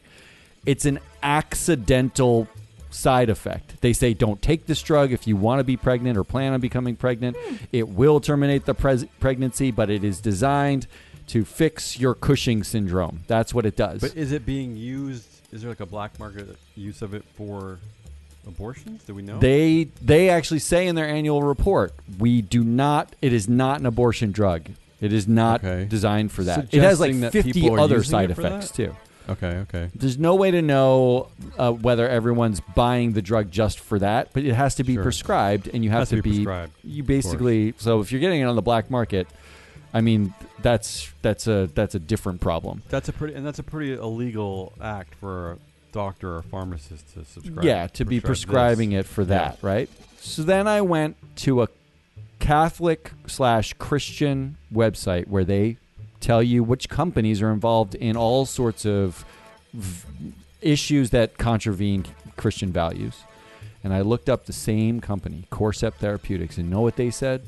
It's 0.66 0.86
an 0.86 1.00
accidental 1.22 2.48
side 2.90 3.30
effect. 3.30 3.82
They 3.82 3.92
say 3.92 4.14
don't 4.14 4.42
take 4.42 4.66
this 4.66 4.82
drug 4.82 5.12
if 5.12 5.28
you 5.28 5.36
want 5.36 5.60
to 5.60 5.64
be 5.66 5.76
pregnant 5.76 6.18
or 6.18 6.24
plan 6.24 6.54
on 6.54 6.62
becoming 6.62 6.96
pregnant. 6.96 7.36
Hmm. 7.38 7.56
It 7.74 7.90
will 7.90 8.22
terminate 8.22 8.66
the 8.66 8.74
pres- 8.74 9.06
pregnancy, 9.20 9.72
but 9.72 9.90
it 9.90 10.06
is 10.06 10.22
designed 10.22 10.88
to 11.28 11.44
fix 11.44 12.00
your 12.00 12.16
Cushing 12.16 12.64
syndrome. 12.64 13.24
That's 13.28 13.54
what 13.54 13.66
it 13.66 13.76
does. 13.76 14.02
But 14.02 14.16
is 14.16 14.32
it 14.32 14.46
being 14.46 14.78
used? 14.78 15.28
Is 15.52 15.62
there 15.62 15.70
like 15.70 15.82
a 15.82 15.86
black 15.86 16.18
market 16.18 16.58
use 16.76 17.02
of 17.02 17.14
it 17.14 17.24
for 17.36 17.80
abortions? 18.48 19.04
Do 19.04 19.14
we 19.14 19.22
know? 19.22 19.40
They 19.40 19.90
they 20.02 20.30
actually 20.30 20.60
say 20.60 20.88
in 20.88 20.96
their 20.96 21.08
annual 21.08 21.44
report, 21.44 21.94
we 22.18 22.42
do 22.42 22.64
not. 22.64 23.16
It 23.22 23.34
is 23.34 23.48
not 23.50 23.80
an 23.80 23.86
abortion 23.86 24.32
drug. 24.32 24.70
It 25.02 25.14
is 25.14 25.28
not 25.28 25.64
Okay. 25.64 25.86
designed 25.86 26.32
for 26.32 26.44
that. 26.44 26.74
It 26.74 26.82
has 26.82 27.00
like 27.00 27.12
Suggesting 27.14 27.22
that 27.22 27.32
fifty 27.32 27.54
people 27.54 27.76
are 27.76 27.80
other 27.80 27.96
using 27.98 28.12
side 28.12 28.32
it 28.32 28.36
for 28.36 28.42
effects 28.46 28.72
that? 28.72 28.76
too. 28.76 28.96
okay. 29.30 29.48
Okay. 29.60 29.90
There's 29.96 30.18
no 30.18 30.36
way 30.36 30.52
to 30.52 30.62
know 30.62 31.30
uh, 31.58 31.72
whether 31.72 32.08
everyone's 32.10 32.60
buying 32.60 33.14
the 33.14 33.22
drug 33.22 33.50
just 33.52 33.80
for 33.80 34.00
that, 34.00 34.30
but 34.34 34.44
it 34.44 34.54
has 34.54 34.76
to 34.76 34.84
be 34.84 34.96
Sure. 34.96 35.04
prescribed, 35.04 35.70
and 35.74 35.84
you 35.84 35.90
have 35.92 36.00
Has 36.00 36.10
to 36.10 36.16
be 36.18 36.22
be. 36.22 36.36
prescribed, 36.38 36.74
You 36.84 37.04
basically 37.04 37.74
so 37.78 38.02
if 38.02 38.12
you're 38.12 38.22
getting 38.22 38.42
it 38.42 38.46
on 38.46 38.56
the 38.58 38.62
black 38.62 38.90
market, 38.92 39.28
I 39.94 40.02
mean 40.02 40.34
that's 40.62 41.10
that's 41.22 41.48
a 41.48 41.70
that's 41.74 41.96
a 41.96 42.00
different 42.00 42.42
problem. 42.42 42.82
That's 42.90 43.08
a 43.08 43.14
pretty 43.14 43.36
and 43.36 43.46
that's 43.46 43.60
a 43.60 43.64
pretty 43.64 43.94
illegal 43.94 44.74
act 44.82 45.16
for 45.16 45.58
doctor 45.92 46.36
or 46.36 46.42
pharmacist 46.42 47.14
to 47.14 47.26
subscribe. 47.26 47.64
yeah, 47.66 47.88
to 47.88 48.06
be 48.06 48.20
prescribing 48.20 48.92
this. 48.92 49.06
it 49.06 49.10
for 49.10 49.26
that, 49.26 49.58
right? 49.62 49.90
So 50.18 50.44
then 50.44 50.68
I 50.68 50.82
went 50.82 51.16
to 51.38 51.62
a 51.64 51.68
Catholic 52.40 53.12
slash 53.28 53.74
Christian 53.74 54.58
website 54.74 55.28
where 55.28 55.44
they 55.44 55.78
tell 56.20 56.44
you 56.44 56.64
which 56.64 56.90
companies 56.90 57.42
are 57.42 57.52
involved 57.52 57.96
in 57.96 58.16
all 58.18 58.46
sorts 58.46 58.86
of 58.86 59.26
v- 59.74 60.34
issues 60.62 61.10
that 61.12 61.38
contravene 61.38 62.06
Christian 62.38 62.72
values. 62.72 63.24
And 63.84 63.94
I 63.94 64.02
looked 64.02 64.30
up 64.30 64.46
the 64.46 64.54
same 64.54 65.00
company, 65.00 65.46
Corcept 65.50 65.98
Therapeutics, 66.00 66.58
and 66.58 66.70
know 66.70 66.82
what 66.82 66.98
they 66.98 67.10
said? 67.12 67.44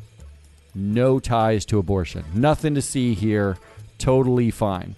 No 0.74 1.20
ties 1.20 1.66
to 1.66 1.78
abortion. 1.78 2.24
Nothing 2.34 2.76
to 2.76 2.82
see 2.82 3.14
here. 3.14 3.58
Totally 3.98 4.50
fine. 4.52 4.96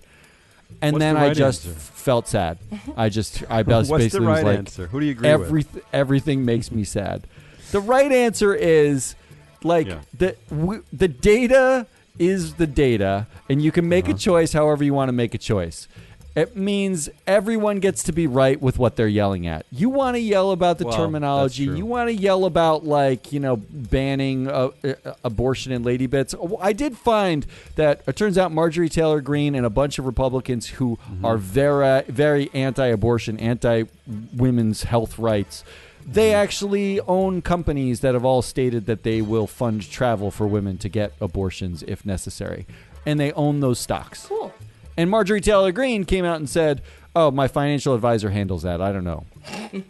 And 0.81 0.93
What's 0.93 1.01
then 1.01 1.15
the 1.15 1.21
I 1.21 1.33
just 1.33 1.65
answer? 1.65 1.79
felt 1.79 2.27
sad. 2.27 2.57
I 2.97 3.09
just 3.09 3.43
I 3.49 3.63
just 3.63 3.89
What's 3.89 4.03
basically 4.03 4.25
the 4.25 4.31
right 4.31 4.35
was 4.35 4.43
like, 4.43 4.57
answer? 4.57 4.87
Who 4.87 4.99
do 4.99 5.05
you 5.05 5.11
agree 5.13 5.27
every, 5.29 5.59
with? 5.73 5.83
everything 5.93 6.45
makes 6.45 6.71
me 6.71 6.83
sad. 6.83 7.25
The 7.71 7.79
right 7.79 8.11
answer 8.11 8.53
is 8.53 9.15
like 9.63 9.87
Yeah. 9.87 9.99
the 10.17 10.35
w- 10.49 10.83
the 10.91 11.07
data 11.07 11.87
is 12.19 12.55
the 12.55 12.67
data, 12.67 13.25
and 13.49 13.61
you 13.61 13.71
can 13.71 13.89
make 13.89 14.05
a 14.07 14.11
Uh-huh. 14.11 14.17
choice 14.19 14.53
however 14.53 14.83
you 14.83 14.93
want 14.93 15.09
to 15.09 15.13
make 15.13 15.33
a 15.33 15.37
choice. 15.39 15.87
It 16.35 16.55
means 16.55 17.09
everyone 17.27 17.79
gets 17.79 18.01
to 18.03 18.11
be 18.11 18.25
right 18.25 18.59
with 18.59 18.79
what 18.79 18.95
they're 18.95 19.07
yelling 19.07 19.45
at. 19.45 19.67
You 19.71 19.89
want 19.89 20.15
to 20.15 20.19
yell 20.19 20.49
about 20.51 20.79
the 20.79 20.85
Well, 20.85 20.97
terminology. 20.97 21.65
You 21.65 21.85
want 21.85 22.09
to 22.09 22.15
yell 22.15 22.45
about 22.45 22.83
like 22.83 23.31
you 23.31 23.39
know 23.39 23.57
banning 23.57 24.47
uh, 24.47 24.69
uh, 24.83 25.13
abortion 25.23 25.71
and 25.71 25.85
lady 25.85 26.07
bits. 26.07 26.33
Oh, 26.33 26.57
I 26.59 26.73
did 26.73 26.97
find 26.97 27.45
that 27.75 28.01
it 28.07 28.15
turns 28.15 28.39
out 28.39 28.51
Marjorie 28.51 28.89
Taylor 28.89 29.21
Greene 29.21 29.53
and 29.53 29.63
a 29.63 29.69
bunch 29.69 29.99
of 29.99 30.05
Republicans 30.07 30.67
who 30.69 30.97
Mm-hmm. 31.03 31.25
are 31.25 31.37
very 31.37 32.01
very 32.07 32.49
anti-abortion, 32.53 33.37
anti-women's 33.39 34.83
health 34.83 35.19
rights. 35.19 35.63
They 36.05 36.29
Mm-hmm. 36.31 36.35
actually 36.43 36.99
own 37.01 37.41
companies 37.41 37.99
that 38.01 38.13
have 38.13 38.25
all 38.25 38.41
stated 38.41 38.85
that 38.87 39.03
they 39.03 39.21
will 39.21 39.47
fund 39.47 39.89
travel 39.89 40.31
for 40.31 40.47
women 40.47 40.77
to 40.79 40.89
get 40.89 41.13
abortions 41.21 41.83
if 41.87 42.05
necessary, 42.05 42.65
and 43.05 43.19
they 43.19 43.31
own 43.33 43.59
those 43.61 43.79
stocks. 43.79 44.25
Cool. 44.25 44.51
And 44.97 45.09
Marjorie 45.09 45.41
Taylor 45.41 45.71
Greene 45.71 46.05
came 46.05 46.23
out 46.25 46.37
and 46.37 46.49
said, 46.49 46.81
"Oh, 47.15 47.31
my 47.31 47.47
financial 47.47 47.93
advisor 47.95 48.29
handles 48.29 48.63
that. 48.63 48.81
I 48.81 48.91
don't 48.91 49.03
know." 49.03 49.25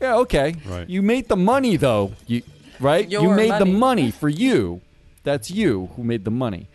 Yeah, 0.00 0.16
okay. 0.16 0.56
Right. 0.66 0.88
You 0.90 1.00
made 1.00 1.28
the 1.28 1.36
money 1.36 1.76
though. 1.76 2.12
You 2.26 2.42
right? 2.80 3.08
you 3.08 3.22
Your 3.22 3.36
made 3.36 3.52
the 3.52 3.60
money. 3.64 3.72
money 3.78 4.10
for 4.10 4.28
you. 4.28 4.80
That's 5.22 5.48
you 5.48 5.90
who 5.94 6.02
made 6.02 6.24
the 6.24 6.30
money. 6.32 6.66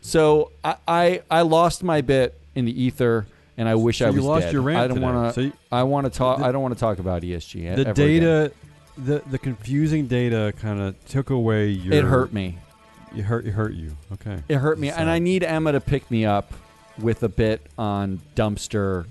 So 0.00 0.50
I 0.64 0.76
I, 0.88 1.22
I 1.30 1.42
lost 1.42 1.84
my 1.84 2.00
bit 2.00 2.36
in 2.56 2.64
the 2.64 2.82
ether, 2.82 3.26
and 3.56 3.68
I 3.68 3.76
wish 3.76 3.98
So 3.98 4.06
I 4.06 4.10
you 4.10 4.16
was 4.16 4.24
lost 4.24 4.42
dead. 4.46 4.52
your 4.54 4.62
rant 4.62 4.80
I 4.80 4.86
don't 4.88 5.00
want 5.00 5.32
to. 5.36 5.50
So 5.50 5.56
I 5.70 5.84
want 5.84 6.06
to 6.06 6.18
talk. 6.18 6.38
the- 6.38 6.44
I 6.44 6.50
don't 6.50 6.62
want 6.62 6.74
to 6.74 6.80
talk 6.80 6.98
about 6.98 7.22
ESG. 7.22 7.76
the 7.76 7.82
ever 7.86 7.92
data, 7.92 8.36
again. 8.46 8.52
the 8.98 9.22
the 9.30 9.38
confusing 9.38 10.08
data, 10.08 10.52
kind 10.60 10.80
of 10.80 10.96
took 11.06 11.30
away 11.30 11.68
your. 11.68 11.94
It 11.94 12.04
hurt 12.04 12.32
me. 12.32 12.58
It 13.16 13.22
hurt. 13.22 13.46
It 13.46 13.52
hurt 13.52 13.74
you. 13.74 13.92
Okay. 14.14 14.42
It 14.48 14.56
hurt 14.56 14.80
me, 14.80 14.90
and 14.90 15.08
I 15.08 15.20
need 15.20 15.44
Emma 15.44 15.70
to 15.70 15.80
pick 15.80 16.10
me 16.10 16.24
up 16.26 16.52
with 16.98 17.22
a 17.22 17.28
bit 17.28 17.60
on 17.78 18.20
dumpster 18.36 19.06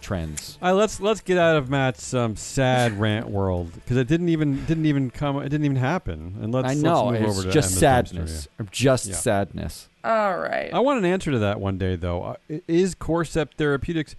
trends. 0.00 0.58
All 0.62 0.68
right, 0.72 0.78
let's 0.78 1.00
let's 1.00 1.20
get 1.20 1.36
out 1.38 1.56
of 1.56 1.68
Matt's 1.70 2.14
um, 2.14 2.34
sad 2.36 2.98
rant 2.98 3.28
world 3.28 3.72
because 3.74 3.96
it 3.96 4.08
didn't 4.08 4.30
even 4.30 4.64
didn't 4.66 4.86
even 4.86 5.10
come. 5.10 5.36
It 5.38 5.48
didn't 5.50 5.64
even 5.66 5.76
happen. 5.76 6.36
And 6.40 6.52
let's 6.52 6.68
I 6.70 6.74
know 6.74 7.06
let's 7.06 7.20
move 7.20 7.28
it's 7.30 7.38
over 7.38 7.46
to 7.48 7.52
just 7.52 7.68
Emma's 7.70 7.78
sadness. 7.78 8.48
Just 8.70 9.06
Yeah. 9.08 9.14
sadness. 9.14 9.88
All 10.02 10.38
right. 10.38 10.70
I 10.72 10.80
want 10.80 10.98
an 10.98 11.04
answer 11.04 11.30
to 11.30 11.38
that 11.40 11.60
one 11.60 11.76
day, 11.76 11.94
though. 11.96 12.22
Uh, 12.22 12.34
is 12.66 12.94
Corcept 12.94 13.54
Therapeutics 13.54 14.16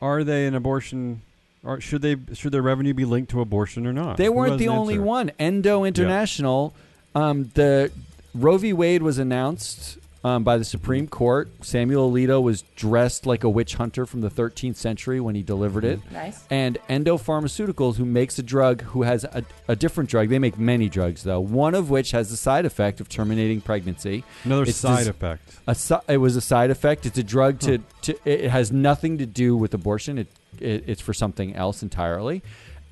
are 0.00 0.24
they 0.24 0.46
an 0.46 0.54
abortion? 0.54 1.22
Or 1.64 1.80
should 1.80 2.02
they 2.02 2.16
should 2.34 2.50
their 2.50 2.60
revenue 2.62 2.92
be 2.92 3.04
linked 3.04 3.30
to 3.30 3.40
abortion 3.40 3.86
or 3.86 3.92
not? 3.92 4.16
They 4.16 4.28
weren't 4.28 4.58
the 4.58 4.64
an 4.66 4.72
only 4.72 4.94
answer? 4.94 5.04
one. 5.04 5.30
Endo 5.38 5.84
International, 5.84 6.74
um, 7.14 7.52
the 7.54 7.92
Roe 8.34 8.58
v. 8.58 8.72
Wade 8.72 9.02
was 9.02 9.18
announced 9.18 9.98
um, 10.24 10.44
by 10.44 10.56
the 10.56 10.64
Supreme 10.64 11.08
Court. 11.08 11.50
Samuel 11.62 12.10
Alito 12.10 12.42
was 12.42 12.62
dressed 12.76 13.26
like 13.26 13.44
a 13.44 13.48
witch 13.50 13.74
hunter 13.74 14.06
from 14.06 14.20
the 14.20 14.30
13th 14.30 14.76
century 14.76 15.20
when 15.20 15.34
he 15.34 15.42
delivered 15.42 15.84
it. 15.84 16.00
nice. 16.12 16.44
And 16.50 16.78
Endo 16.88 17.18
Pharmaceuticals, 17.18 17.96
who 17.96 18.04
makes 18.04 18.38
a 18.38 18.42
drug, 18.42 18.82
who 18.82 19.02
has 19.02 19.24
a, 19.24 19.44
a 19.68 19.76
different 19.76 20.10
drug. 20.10 20.28
They 20.28 20.38
make 20.38 20.58
many 20.58 20.88
drugs, 20.88 21.24
though. 21.24 21.40
One 21.40 21.74
of 21.74 21.90
which 21.90 22.12
has 22.12 22.30
the 22.30 22.36
side 22.36 22.64
effect 22.64 23.00
of 23.00 23.08
terminating 23.08 23.60
pregnancy. 23.60 24.24
Another 24.44 24.62
It's 24.62 24.76
side 24.76 25.04
des- 25.04 25.10
effect. 25.10 25.58
A, 25.66 25.74
si- 25.74 25.94
it 26.08 26.18
was 26.18 26.36
a 26.36 26.40
side 26.40 26.70
effect. 26.70 27.06
It's 27.06 27.18
a 27.18 27.24
drug 27.24 27.58
to, 27.60 27.78
to 28.02 28.16
it 28.24 28.50
has 28.50 28.70
nothing 28.70 29.18
to 29.18 29.26
do 29.26 29.56
with 29.56 29.74
abortion. 29.74 30.18
It, 30.18 30.28
it 30.60 30.84
it's 30.86 31.00
for 31.00 31.14
something 31.14 31.56
else 31.56 31.82
entirely. 31.82 32.42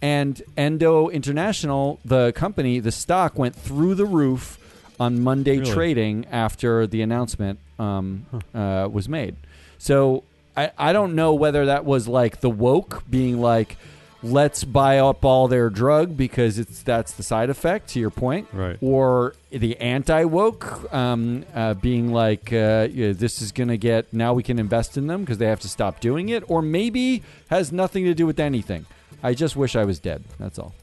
And 0.03 0.43
Endo 0.57 1.09
International, 1.09 2.01
the 2.05 2.33
company, 2.33 2.81
the 2.81 2.93
stock 2.93 3.38
went 3.38 3.55
through 3.55 3.95
the 3.97 4.07
roof 4.07 4.57
on 5.01 5.21
Monday 5.21 5.59
Really? 5.59 5.73
trading 5.73 6.27
after 6.31 6.87
the 6.87 7.03
announcement 7.03 7.59
um, 7.79 8.27
uh, 8.55 8.89
was 8.93 9.09
made. 9.09 9.35
So 9.79 10.23
I, 10.57 10.71
I 10.79 10.93
don't 10.93 11.15
know 11.15 11.35
whether 11.35 11.67
that 11.67 11.85
was 11.85 12.07
like 12.07 12.41
the 12.41 12.51
woke 12.51 13.03
being 13.11 13.41
like, 13.41 13.77
let's 14.23 14.63
buy 14.65 14.99
up 14.99 15.25
all 15.25 15.49
their 15.49 15.71
drug 15.71 16.15
because 16.15 16.59
it's 16.59 16.83
that's 16.83 17.13
the 17.15 17.23
side 17.23 17.49
effect 17.49 17.89
to 17.89 17.99
your 17.99 18.11
point, 18.11 18.47
Right. 18.53 18.77
or 18.83 19.35
the 19.49 19.79
anti 19.79 20.25
woke 20.25 20.93
um, 20.93 21.47
uh, 21.55 21.73
being 21.75 22.13
like, 22.13 22.53
uh, 22.53 22.87
yeah, 22.93 23.13
this 23.13 23.41
is 23.41 23.51
going 23.53 23.69
to 23.69 23.79
get 23.79 24.13
now 24.13 24.35
we 24.35 24.43
can 24.43 24.59
invest 24.59 24.99
in 24.99 25.07
them 25.07 25.23
because 25.23 25.39
they 25.39 25.47
have 25.47 25.61
to 25.61 25.69
stop 25.71 26.01
doing 26.01 26.29
it, 26.29 26.45
or 26.49 26.61
maybe 26.61 27.23
has 27.49 27.73
nothing 27.73 28.05
to 28.05 28.13
do 28.13 28.27
with 28.27 28.39
anything. 28.39 28.85
I 29.23 29.33
just 29.33 29.57
wish 29.57 29.75
I 29.75 29.85
was 29.87 29.99
dead. 29.99 30.25
That's 30.39 30.59
all. 30.59 30.75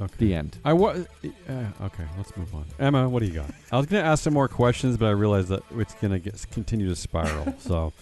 Okay. 0.00 0.14
The 0.18 0.34
end. 0.34 0.58
I 0.64 0.72
wa- 0.74 0.90
uh, 0.90 1.52
okay, 1.82 2.04
let's 2.16 2.36
move 2.36 2.54
on. 2.54 2.64
Emma, 2.78 3.08
what 3.08 3.20
do 3.20 3.26
you 3.26 3.32
got? 3.34 3.50
I 3.72 3.76
was 3.78 3.86
going 3.86 4.02
to 4.02 4.08
ask 4.08 4.22
some 4.22 4.34
more 4.34 4.46
questions, 4.48 4.96
but 4.96 5.06
I 5.06 5.10
realized 5.10 5.48
that 5.48 5.62
it's 5.76 5.94
going 5.94 6.12
to 6.12 6.18
get 6.20 6.46
continue 6.52 6.88
to 6.88 6.96
spiral. 6.96 7.54
So, 7.60 7.92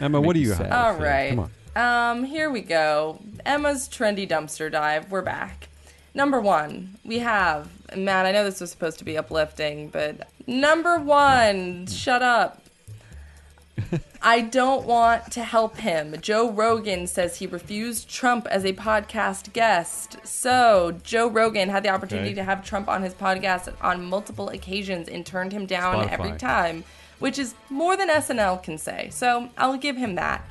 Emma, 0.00 0.20
what 0.20 0.34
do 0.34 0.40
you 0.40 0.50
me 0.50 0.54
have? 0.56 0.66
sad. 0.66 0.72
All 0.72 0.92
today? 0.94 1.04
right. 1.04 1.30
Come 1.30 1.50
on. 1.74 2.18
Um, 2.18 2.24
here 2.24 2.50
we 2.50 2.60
go. 2.60 3.18
Emma's 3.46 3.88
trendy 3.88 4.28
dumpster 4.28 4.70
dive. 4.70 5.10
We're 5.10 5.22
back. 5.22 5.68
Number 6.14 6.38
one, 6.40 6.98
we 7.04 7.20
have 7.20 7.70
Matt. 7.96 8.26
I 8.26 8.32
know 8.32 8.44
this 8.44 8.60
was 8.60 8.70
supposed 8.70 8.98
to 8.98 9.04
be 9.04 9.16
uplifting, 9.16 9.88
but 9.88 10.28
number 10.46 10.98
one, 10.98 11.86
shut 11.86 12.20
up. 12.22 12.61
I 14.22 14.40
don't 14.42 14.84
want 14.86 15.32
to 15.32 15.42
help 15.44 15.78
him. 15.78 16.14
Joe 16.20 16.50
Rogan 16.50 17.06
says 17.06 17.36
he 17.36 17.46
refused 17.46 18.08
Trump 18.08 18.46
as 18.48 18.64
a 18.64 18.72
podcast 18.74 19.52
guest. 19.52 20.18
So, 20.24 20.98
Joe 21.02 21.28
Rogan 21.28 21.68
had 21.70 21.82
the 21.82 21.88
opportunity 21.88 22.28
Okay. 22.30 22.36
to 22.36 22.44
have 22.44 22.64
Trump 22.64 22.88
on 22.88 23.02
his 23.02 23.14
podcast 23.14 23.72
on 23.80 24.04
multiple 24.04 24.48
occasions 24.50 25.08
and 25.08 25.24
turned 25.24 25.52
him 25.52 25.66
down 25.66 26.06
Spotify. 26.06 26.12
every 26.12 26.38
time, 26.38 26.84
which 27.18 27.38
is 27.38 27.54
more 27.70 27.96
than 27.96 28.08
SNL 28.10 28.62
can 28.62 28.76
say. 28.78 29.08
So, 29.10 29.48
I'll 29.56 29.78
give 29.78 29.96
him 29.96 30.14
that. 30.16 30.46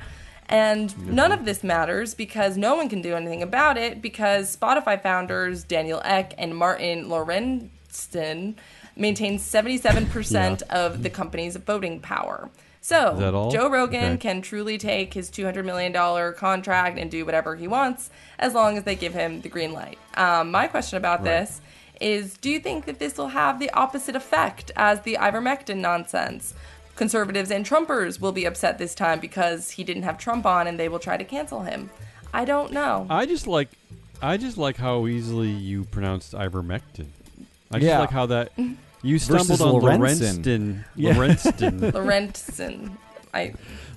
And 0.48 1.06
none 1.08 1.32
of 1.32 1.44
this 1.46 1.62
matters 1.64 2.14
because 2.14 2.58
no 2.58 2.74
one 2.74 2.88
can 2.90 3.00
do 3.00 3.14
anything 3.14 3.42
about 3.42 3.78
it 3.78 4.02
because 4.02 4.54
Spotify 4.54 5.00
founders 5.02 5.64
Daniel 5.64 6.02
Ek 6.04 6.34
and 6.36 6.54
Martin 6.54 7.06
Lorentzon 7.06 8.54
maintain 8.94 9.38
77% 9.38 10.62
of 10.62 11.02
the 11.02 11.08
company's 11.08 11.56
voting 11.56 12.00
power. 12.00 12.50
So, 12.84 13.12
Is 13.12 13.18
that 13.20 13.32
all? 13.32 13.50
Joe 13.52 13.70
Rogan 13.70 14.14
Okay. 14.14 14.16
can 14.18 14.42
truly 14.42 14.76
take 14.76 15.14
his 15.14 15.30
$200 15.30 15.64
million 15.64 15.92
contract 16.34 16.98
and 16.98 17.08
do 17.10 17.24
whatever 17.24 17.54
he 17.54 17.68
wants 17.68 18.10
as 18.40 18.54
long 18.54 18.76
as 18.76 18.82
they 18.82 18.96
give 18.96 19.14
him 19.14 19.40
the 19.40 19.48
green 19.48 19.72
light. 19.72 19.98
Um, 20.14 20.50
my 20.50 20.66
question 20.66 20.96
about 20.98 21.20
Right. 21.20 21.26
this 21.46 21.60
is 22.00 22.36
do 22.38 22.50
you 22.50 22.58
think 22.58 22.84
that 22.86 22.98
this 22.98 23.16
will 23.16 23.28
have 23.28 23.60
the 23.60 23.70
opposite 23.70 24.16
effect 24.16 24.72
as 24.74 25.00
the 25.02 25.16
ivermectin 25.20 25.76
nonsense? 25.76 26.54
Conservatives 26.96 27.52
and 27.52 27.64
Trumpers 27.64 28.20
will 28.20 28.32
be 28.32 28.44
upset 28.44 28.78
this 28.78 28.96
time 28.96 29.20
because 29.20 29.70
he 29.70 29.84
didn't 29.84 30.02
have 30.02 30.18
Trump 30.18 30.44
on 30.44 30.66
and 30.66 30.78
they 30.78 30.88
will 30.88 30.98
try 30.98 31.16
to 31.16 31.24
cancel 31.24 31.60
him. 31.62 31.88
I 32.34 32.44
don't 32.44 32.72
know. 32.72 33.06
I 33.08 33.26
just 33.26 33.46
like, 33.46 33.68
I 34.20 34.36
just 34.36 34.58
like 34.58 34.76
how 34.76 35.06
easily 35.06 35.50
you 35.50 35.84
pronounced 35.84 36.32
ivermectin. 36.32 37.06
I 37.70 37.78
just 37.78 37.84
Yeah. 37.86 38.00
like 38.00 38.10
how 38.10 38.26
that 38.26 38.50
you 39.02 39.18
stumbled 39.18 39.60
on 39.60 39.80
Lorenzen. 39.82 40.42
Lorenzen. 40.44 40.84
Yeah. 40.96 41.14
Lorenzen. 41.14 41.80
Lorentzen. 41.92 42.96
I 43.34 43.54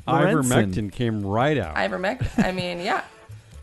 Lorenzen. 0.07 0.43
ivermectin 0.73 0.91
came 0.91 1.25
right 1.25 1.57
out. 1.57 1.75
ivermectin. 1.75 2.43
I 2.43 2.51
mean, 2.51 2.79
yeah. 2.79 3.03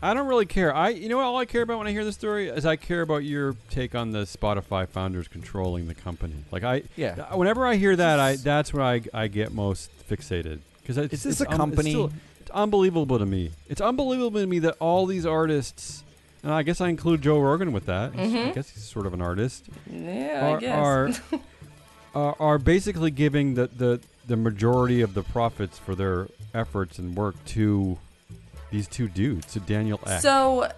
I 0.01 0.13
don't 0.13 0.27
really 0.27 0.45
care. 0.45 0.75
I, 0.75 0.89
you 0.89 1.07
know, 1.07 1.15
what 1.17 1.23
all 1.23 1.37
I 1.37 1.45
care 1.45 1.61
about 1.61 1.77
when 1.77 1.87
I 1.87 1.91
hear 1.91 2.03
this 2.03 2.15
story 2.15 2.49
is 2.49 2.65
I 2.65 2.75
care 2.75 3.01
about 3.01 3.23
your 3.23 3.55
take 3.69 3.95
on 3.95 4.11
the 4.11 4.23
Spotify 4.23 4.85
founders 4.87 5.29
controlling 5.29 5.87
the 5.87 5.95
company. 5.95 6.35
Like 6.51 6.63
I, 6.65 6.83
Yeah. 6.97 7.25
Uh, 7.31 7.37
whenever 7.37 7.65
I 7.65 7.75
hear 7.77 7.95
that, 7.95 8.19
I 8.19 8.35
that's 8.35 8.73
where 8.73 8.83
I, 8.83 9.01
I 9.13 9.27
get 9.29 9.53
most 9.53 9.89
fixated 10.09 10.59
because 10.81 10.97
it's, 10.97 11.13
Is 11.13 11.23
this 11.23 11.39
it's 11.39 11.49
a 11.49 11.51
un- 11.51 11.57
company- 11.57 11.91
It's, 11.91 11.95
still- 12.11 12.11
it's 12.41 12.51
unbelievable 12.51 13.17
to 13.17 13.25
me. 13.25 13.51
It's 13.69 13.79
unbelievable 13.79 14.41
to 14.41 14.45
me 14.47 14.59
that 14.59 14.75
all 14.81 15.05
these 15.05 15.25
artists, 15.25 16.03
and 16.43 16.51
I 16.51 16.63
guess 16.63 16.81
I 16.81 16.89
include 16.89 17.21
Joe 17.21 17.39
Rogan 17.39 17.71
with 17.71 17.85
that. 17.85 18.11
I 18.11 18.17
mm-hmm. 18.17 18.51
guess 18.51 18.69
he's 18.69 18.83
sort 18.83 19.05
of 19.05 19.13
an 19.13 19.21
artist. 19.21 19.65
Yeah, 19.89 20.39
I 20.43 20.51
Are 20.51 20.59
guess. 20.59 21.21
are, 21.31 21.39
are 22.15 22.35
are 22.39 22.57
basically 22.57 23.11
giving 23.11 23.55
the, 23.55 23.67
the 23.67 24.01
the 24.27 24.35
majority 24.35 25.01
of 25.01 25.13
the 25.13 25.23
profits 25.23 25.79
for 25.79 25.95
their 25.95 26.27
efforts 26.53 26.99
and 26.99 27.15
work 27.15 27.43
to 27.45 27.97
these 28.71 28.87
two 28.87 29.07
dudes, 29.07 29.45
to 29.53 29.59
Daniel 29.59 29.99
Ek 30.05 30.21
so 30.21 30.69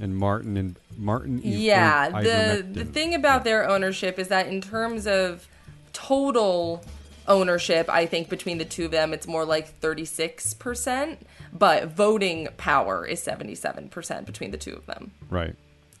and 0.00 0.16
Martin 0.16 0.56
and 0.56 0.76
Martin. 0.96 1.40
Yeah, 1.44 2.08
the 2.20 2.66
the 2.68 2.84
thing 2.84 3.14
about 3.14 3.44
their 3.44 3.68
ownership 3.68 4.18
is 4.18 4.28
that 4.28 4.48
in 4.48 4.60
terms 4.60 5.06
of 5.06 5.46
total 5.92 6.82
ownership, 7.28 7.88
I 7.88 8.06
think 8.06 8.28
between 8.28 8.58
the 8.58 8.64
two 8.64 8.86
of 8.86 8.90
them 8.90 9.12
it's 9.12 9.26
more 9.26 9.44
like 9.44 9.80
36%, 9.80 11.16
but 11.52 11.88
voting 11.88 12.48
power 12.56 13.06
is 13.06 13.24
77% 13.24 14.26
between 14.26 14.50
the 14.50 14.56
two 14.58 14.74
of 14.74 14.86
them. 14.86 15.12
right. 15.30 15.54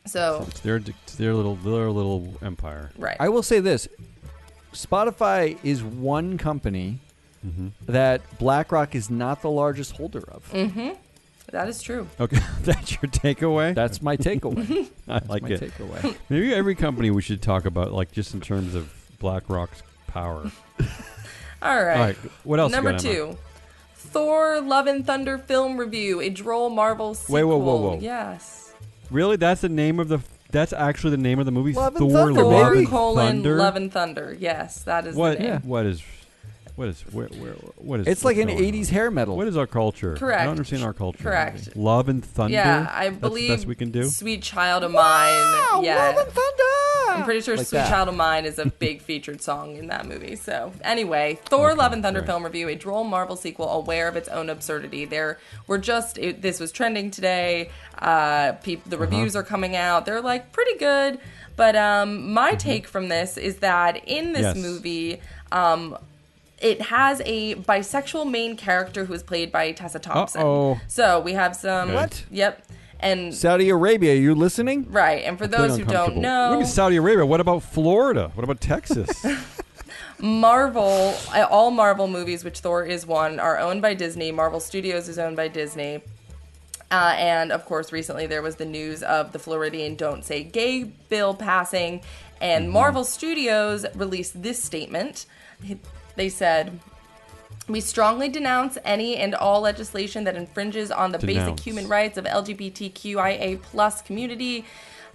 So, 0.04 0.44
It's 0.48 0.58
their 0.60 0.76
it's 0.78 1.14
their 1.14 1.32
little 1.32 1.54
their 1.54 1.88
little 1.90 2.34
empire. 2.42 2.90
right. 2.98 3.16
I 3.20 3.28
will 3.28 3.44
say 3.44 3.60
this: 3.60 3.86
Spotify 4.72 5.56
is 5.62 5.82
one 5.82 6.38
company 6.38 6.98
Mm-hmm. 7.44 7.68
that 7.92 8.20
BlackRock 8.38 8.94
is 8.94 9.10
not 9.10 9.42
the 9.42 9.50
largest 9.50 9.96
holder 9.96 10.22
of. 10.28 10.48
Mm. 10.52 10.96
that 11.50 11.68
is 11.68 11.82
true. 11.82 12.06
Okay, 12.20 12.38
that's 12.62 12.92
your 12.92 13.10
takeaway. 13.10 13.74
That's 13.74 14.00
my 14.00 14.16
takeaway. 14.16 14.88
I 15.08 15.20
like 15.28 15.42
my 15.42 15.48
it. 15.50 15.60
takeaway. 15.60 16.16
Maybe 16.28 16.54
every 16.54 16.76
company 16.76 17.10
we 17.10 17.20
should 17.20 17.42
talk 17.42 17.64
about, 17.64 17.90
like 17.92 18.12
just 18.12 18.32
in 18.34 18.40
terms 18.40 18.76
of 18.76 18.92
BlackRock's 19.18 19.82
power. 20.06 20.52
All 21.62 21.84
right. 21.84 21.96
All 21.96 22.04
right, 22.06 22.16
what 22.44 22.60
else? 22.60 22.70
you 22.70 22.76
Number 22.76 22.92
got, 22.92 23.04
Emma? 23.04 23.32
2. 23.32 23.38
Thor 23.94 24.60
Love 24.60 24.86
and 24.86 25.06
Thunder 25.06 25.38
film 25.38 25.76
review, 25.78 26.20
a 26.20 26.28
droll 26.28 26.68
Marvel 26.70 27.14
sequel. 27.14 27.34
Wait, 27.34 27.44
whoa, 27.44 27.56
whoa, 27.56 27.76
whoa. 27.76 27.98
Yes. 28.00 28.72
Really? 29.10 29.36
That's 29.36 29.60
the 29.62 29.68
name 29.68 30.00
of 30.00 30.08
the. 30.08 30.20
That's 30.50 30.72
actually 30.74 31.12
the 31.12 31.16
name 31.22 31.38
of 31.38 31.46
the 31.46 31.52
movie. 31.52 31.72
Love 31.72 31.96
and 31.96 32.10
Thor: 32.10 32.26
Thunder, 32.26 32.42
Love 32.44 32.72
and 32.74 32.88
Thunder. 32.88 33.56
Love 33.56 33.76
and 33.76 33.92
Thunder. 33.92 34.36
Yes, 34.38 34.82
that 34.82 35.06
is 35.06 35.16
What? 35.16 35.38
the 35.38 35.44
name. 35.44 35.48
Yeah. 35.48 35.60
What 35.60 35.86
is? 35.86 36.02
What 36.76 36.88
is? 36.88 37.02
Where? 37.12 37.28
Where? 37.28 37.52
What 37.76 38.00
is? 38.00 38.06
It's 38.06 38.24
like 38.24 38.36
an 38.38 38.48
going 38.48 38.58
on? 38.58 38.64
'80s 38.64 38.88
hair 38.90 39.10
metal. 39.10 39.36
What 39.36 39.46
is 39.46 39.56
our 39.56 39.66
culture? 39.66 40.14
Correct. 40.16 40.40
I 40.40 40.44
don't 40.44 40.52
understand 40.52 40.82
our 40.84 40.92
culture. 40.92 41.22
Correct. 41.22 41.74
Love 41.76 42.08
and 42.10 42.24
thunder. 42.24 42.54
Yeah, 42.54 42.86
I 42.90 43.08
That's 43.10 43.20
believe 43.20 43.48
the 43.48 43.54
best 43.56 43.66
we 43.66 43.74
can 43.74 43.90
do. 43.90 44.04
Sweet 44.04 44.42
Child 44.42 44.84
of 44.84 44.90
Mine. 44.92 45.04
yeah. 45.84 45.96
Love 45.96 46.16
and 46.26 46.28
Thunder. 46.34 46.91
I'm 47.12 47.24
pretty 47.24 47.40
sure 47.40 47.56
Like 47.56 47.66
"Sweet 47.66 47.78
that. 47.78 47.88
Child 47.90 48.08
of 48.10 48.16
Mine" 48.16 48.44
is 48.44 48.58
a 48.58 48.66
big 48.78 49.02
featured 49.02 49.40
song 49.42 49.76
in 49.76 49.86
that 49.88 50.06
movie. 50.06 50.36
So 50.36 50.72
anyway, 50.82 51.38
Thor: 51.46 51.70
Okay, 51.70 51.78
Love 51.78 51.92
and 51.92 52.02
Thunder 52.02 52.20
right. 52.20 52.26
film 52.26 52.44
review, 52.44 52.68
a 52.68 52.74
droll 52.74 53.04
Marvel 53.04 53.36
sequel, 53.36 53.68
aware 53.70 54.08
of 54.08 54.16
its 54.16 54.28
own 54.28 54.48
absurdity. 54.50 55.04
There, 55.04 55.38
we're 55.66 55.78
just 55.78 56.18
it, 56.18 56.42
this 56.42 56.58
was 56.60 56.72
trending 56.72 57.10
today. 57.10 57.70
Uh, 57.98 58.52
peop, 58.62 58.82
the 58.84 58.98
reviews 58.98 59.36
are 59.36 59.42
coming 59.42 59.76
out. 59.76 60.06
They're 60.06 60.20
like 60.20 60.52
pretty 60.52 60.76
good. 60.78 61.18
But 61.54 61.76
um, 61.76 62.32
my 62.32 62.54
take 62.54 62.86
from 62.88 63.08
this 63.08 63.36
is 63.36 63.56
that 63.58 64.08
in 64.08 64.32
this 64.32 64.42
Yes. 64.42 64.56
movie, 64.56 65.20
um, 65.52 65.98
it 66.58 66.80
has 66.80 67.20
a 67.26 67.56
bisexual 67.56 68.30
main 68.30 68.56
character 68.56 69.04
who 69.04 69.12
is 69.12 69.22
played 69.22 69.52
by 69.52 69.72
Tessa 69.72 69.98
Thompson. 69.98 70.40
Uh-oh. 70.40 70.80
So 70.88 71.20
we 71.20 71.32
have 71.34 71.54
some. 71.54 71.92
What? 71.92 72.24
Yep. 72.30 72.64
And 73.02 73.34
Saudi 73.34 73.68
Arabia, 73.68 74.14
you 74.14 74.34
listening? 74.34 74.86
right, 74.90 75.24
and 75.24 75.36
for 75.36 75.48
those 75.48 75.76
who 75.76 75.84
don't 75.84 76.18
know, 76.18 76.42
What 76.42 76.48
do 76.48 76.52
you 76.54 76.58
mean 76.60 76.68
Saudi 76.68 76.96
Arabia? 76.96 77.26
What 77.26 77.40
about 77.40 77.64
Florida? 77.64 78.30
What 78.34 78.44
about 78.44 78.60
Texas? 78.60 79.24
Marvel, 80.20 81.16
uh, 81.34 81.46
all 81.50 81.72
Marvel 81.72 82.06
movies, 82.06 82.44
which 82.44 82.60
Thor 82.60 82.84
is 82.84 83.04
one, 83.04 83.40
are 83.40 83.58
owned 83.58 83.82
by 83.82 83.94
Disney. 83.94 84.30
Marvel 84.30 84.60
Studios 84.60 85.08
is 85.08 85.18
owned 85.18 85.36
by 85.36 85.48
Disney. 85.48 86.02
Uh, 86.92 87.14
and 87.16 87.50
of 87.50 87.64
course, 87.64 87.90
recently 87.90 88.26
there 88.26 88.42
was 88.42 88.56
the 88.56 88.66
news 88.66 89.02
of 89.02 89.32
the 89.32 89.38
Floridian 89.38 89.96
Don't 89.96 90.24
Say 90.24 90.44
Gay 90.44 90.84
bill 91.08 91.34
passing, 91.34 92.02
and 92.40 92.70
Marvel 92.70 93.02
Studios 93.04 93.84
released 93.94 94.42
this 94.42 94.62
statement. 94.62 95.26
They 96.16 96.28
said, 96.28 96.78
We 97.72 97.80
strongly 97.80 98.28
denounce 98.28 98.76
any 98.84 99.16
and 99.16 99.34
all 99.34 99.62
legislation 99.62 100.24
that 100.24 100.36
infringes 100.36 100.90
on 100.90 101.10
the 101.10 101.18
basic 101.18 101.58
human 101.58 101.88
rights 101.88 102.18
of 102.18 102.26
LGBTQIA 102.26 103.62
plus 103.62 104.02
community. 104.02 104.66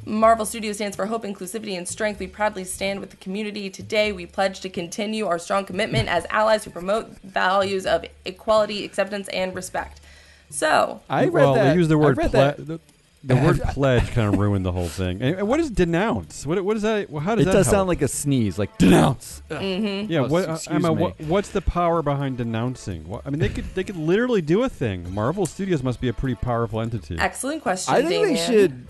Marvel 0.05 0.43
Studios 0.43 0.77
stands 0.77 0.95
for 0.95 1.05
hope, 1.05 1.23
inclusivity, 1.23 1.77
and 1.77 1.87
strength. 1.87 2.19
We 2.19 2.25
proudly 2.25 2.63
stand 2.63 2.99
with 2.99 3.11
the 3.11 3.17
community. 3.17 3.69
Today, 3.69 4.11
we 4.11 4.25
pledge 4.25 4.61
to 4.61 4.69
continue 4.69 5.27
our 5.27 5.37
strong 5.37 5.65
commitment 5.65 6.09
as 6.09 6.25
allies 6.31 6.63
who 6.63 6.71
promote 6.71 7.19
values 7.21 7.85
of 7.85 8.05
equality, 8.25 8.83
acceptance, 8.83 9.27
and 9.27 9.53
respect. 9.53 10.01
So, 10.49 11.01
I 11.07 11.25
read 11.25 11.33
well, 11.33 11.53
that. 11.53 11.63
they 11.63 11.75
use 11.75 11.89
the 11.89 11.97
I 11.99 12.01
word 12.01 12.17
read 12.17 12.31
ple- 12.31 12.39
that. 12.39 12.79
The, 13.27 13.35
the 13.35 13.41
word 13.41 13.61
pledge 13.69 14.09
kind 14.11 14.33
of 14.33 14.39
ruined 14.39 14.65
the 14.65 14.71
whole 14.71 14.87
thing. 14.87 15.21
And, 15.21 15.35
and 15.39 15.47
what 15.47 15.59
is 15.59 15.69
denounce? 15.69 16.45
What 16.45 16.63
what 16.63 16.75
is 16.77 16.83
that? 16.83 17.09
How 17.11 17.35
does 17.35 17.43
It 17.43 17.45
that 17.45 17.51
does 17.53 17.65
help? 17.67 17.75
sound 17.75 17.87
like 17.89 18.01
a 18.01 18.07
sneeze, 18.07 18.57
like 18.57 18.77
denounce. 18.77 19.41
Mm-hmm. 19.51 20.11
Yeah, 20.11 20.19
Oh, 20.21 20.27
what, 20.27 20.49
excuse 20.49 20.67
Emma, 20.75 20.93
me. 20.95 21.01
what, 21.01 21.19
what's 21.21 21.49
the 21.49 21.61
power 21.61 22.01
behind 22.01 22.37
denouncing? 22.37 23.07
What, 23.07 23.21
I 23.25 23.29
mean, 23.29 23.39
they 23.39 23.49
could 23.49 23.65
they 23.75 23.83
could 23.83 23.97
literally 23.97 24.41
do 24.41 24.63
a 24.63 24.69
thing. 24.69 25.13
Marvel 25.13 25.45
Studios 25.45 25.83
must 25.83 25.99
be 26.01 26.07
a 26.07 26.13
pretty 26.13 26.35
powerful 26.35 26.81
entity. 26.81 27.17
excellent 27.19 27.61
question, 27.61 27.93
I 27.93 28.01
think 28.01 28.25
Damien. 28.27 28.33
they 28.33 28.45
should. 28.45 28.85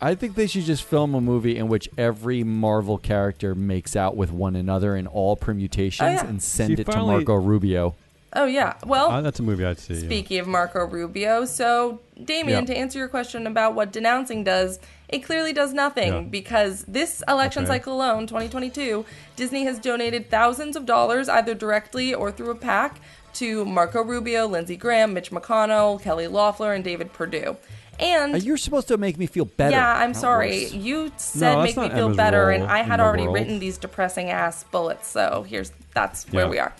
I 0.00 0.16
think 0.16 0.34
they 0.34 0.48
should 0.48 0.64
just 0.64 0.82
film 0.82 1.14
a 1.14 1.20
movie 1.20 1.56
in 1.56 1.68
which 1.68 1.88
every 1.96 2.42
Marvel 2.42 2.98
character 2.98 3.54
makes 3.54 3.94
out 3.94 4.16
with 4.16 4.32
one 4.32 4.56
another 4.56 4.96
in 4.96 5.06
all 5.06 5.36
permutations 5.36 6.08
Oh, 6.08 6.10
yeah. 6.12 6.26
and 6.26 6.42
send 6.42 6.76
See, 6.76 6.80
it 6.82 6.86
finally- 6.86 7.24
to 7.24 7.30
Marco 7.30 7.34
Rubio. 7.36 7.94
Oh, 8.34 8.46
yeah. 8.46 8.74
Well, 8.86 9.10
Uh, 9.10 9.20
that's 9.20 9.40
a 9.40 9.42
movie 9.42 9.64
I'd 9.64 9.78
see. 9.78 9.94
yeah. 9.94 10.00
Speaking 10.00 10.38
of 10.38 10.46
Marco 10.46 10.86
Rubio, 10.86 11.44
so 11.44 12.00
Damien, 12.22 12.60
Yeah. 12.60 12.74
to 12.74 12.76
answer 12.78 12.98
your 12.98 13.08
question 13.08 13.46
about 13.46 13.74
what 13.74 13.92
denouncing 13.92 14.42
does, 14.44 14.78
it 15.08 15.18
clearly 15.20 15.52
does 15.52 15.72
nothing 15.74 16.12
Yeah. 16.12 16.20
because 16.20 16.84
this 16.88 17.22
election 17.28 17.64
Okay. 17.64 17.72
cycle 17.74 17.94
alone, 17.94 18.26
2022, 18.26 19.04
Disney 19.36 19.64
has 19.64 19.78
donated 19.78 20.30
thousands 20.30 20.76
of 20.76 20.86
dollars 20.86 21.28
either 21.28 21.52
directly 21.54 22.14
or 22.14 22.30
through 22.30 22.50
a 22.50 22.54
PAC 22.54 23.00
to 23.34 23.64
Marco 23.66 24.02
Rubio, 24.02 24.46
Lindsey 24.46 24.76
Graham, 24.76 25.12
Mitch 25.12 25.30
McConnell, 25.30 26.00
Kelly 26.00 26.26
Loeffler, 26.26 26.72
and 26.72 26.84
David 26.84 27.12
Perdue. 27.12 27.56
And 28.00 28.34
Uh, 28.34 28.38
You're 28.38 28.56
supposed 28.56 28.88
to 28.88 28.96
make 28.96 29.18
me 29.18 29.26
feel 29.26 29.44
better. 29.44 29.72
yeah, 29.72 29.94
I'm 29.96 30.12
not 30.12 30.20
sorry. 30.20 30.62
worse. 30.64 30.72
You 30.72 31.12
said 31.16 31.56
that's 31.58 31.76
make 31.76 31.90
me 31.90 31.94
feel 31.94 32.04
Emma's 32.06 32.16
better, 32.16 32.50
and 32.50 32.64
I 32.64 32.78
had 32.82 33.00
already 33.00 33.24
world. 33.24 33.34
written 33.34 33.58
these 33.58 33.76
depressing 33.78 34.30
ass 34.30 34.64
bullets. 34.70 35.08
So 35.08 35.44
here's 35.48 35.72
that's 35.94 36.24
where 36.32 36.44
Yeah. 36.44 36.50
we 36.50 36.58
are. 36.58 36.72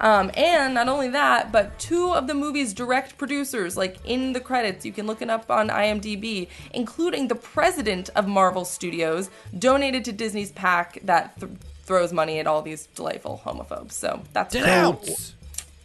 Um, 0.00 0.30
and 0.34 0.74
not 0.74 0.88
only 0.88 1.08
that, 1.08 1.52
but 1.52 1.78
two 1.78 2.12
of 2.12 2.26
the 2.26 2.34
movie's 2.34 2.72
direct 2.72 3.18
producers, 3.18 3.76
like 3.76 3.98
in 4.04 4.32
the 4.32 4.40
credits, 4.40 4.86
you 4.86 4.92
can 4.92 5.06
look 5.06 5.20
it 5.20 5.28
up 5.28 5.50
on 5.50 5.68
IMDb, 5.68 6.48
including 6.72 7.28
the 7.28 7.34
president 7.34 8.08
of 8.16 8.26
Marvel 8.26 8.64
Studios, 8.64 9.30
donated 9.58 10.04
to 10.06 10.12
Disney's 10.12 10.52
PAC 10.52 10.98
that 11.04 11.38
th- 11.38 11.52
throws 11.84 12.12
money 12.12 12.38
at 12.38 12.46
all 12.46 12.62
these 12.62 12.86
delightful 12.86 13.42
homophobes. 13.44 13.92
So 13.92 14.22
that's 14.32 14.54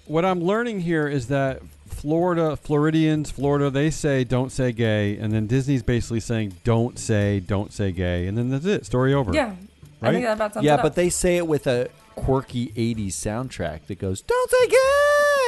What 0.06 0.24
I'm 0.24 0.42
learning 0.42 0.82
here 0.82 1.08
is 1.08 1.28
that 1.28 1.62
Florida, 1.88 2.56
Floridians, 2.56 3.32
Florida, 3.32 3.70
they 3.70 3.90
say 3.90 4.24
don't 4.24 4.52
say 4.52 4.72
gay, 4.72 5.18
and 5.18 5.34
then 5.34 5.48
Disney's 5.48 5.82
basically 5.82 6.20
saying 6.20 6.54
don't 6.64 7.00
say, 7.00 7.40
don't 7.40 7.74
say 7.74 7.92
gay, 7.92 8.28
and 8.28 8.38
then 8.38 8.50
that's 8.50 8.66
it. 8.66 8.86
Story 8.86 9.14
over. 9.14 9.34
yeah. 9.34 9.56
I 10.02 10.12
think 10.12 10.26
that 10.26 10.34
about 10.34 10.54
sums 10.54 10.66
Yeah, 10.66 10.74
it 10.74 10.80
up. 10.80 10.84
but 10.84 10.96
they 10.96 11.10
say 11.10 11.38
it 11.38 11.48
with 11.48 11.68
a 11.68 11.90
quirky 12.16 12.68
80s 12.68 13.08
soundtrack 13.14 13.86
that 13.88 14.00
goes, 14.00 14.22
Don't 14.22 14.50
say 14.52 14.68
gay! 14.68 14.76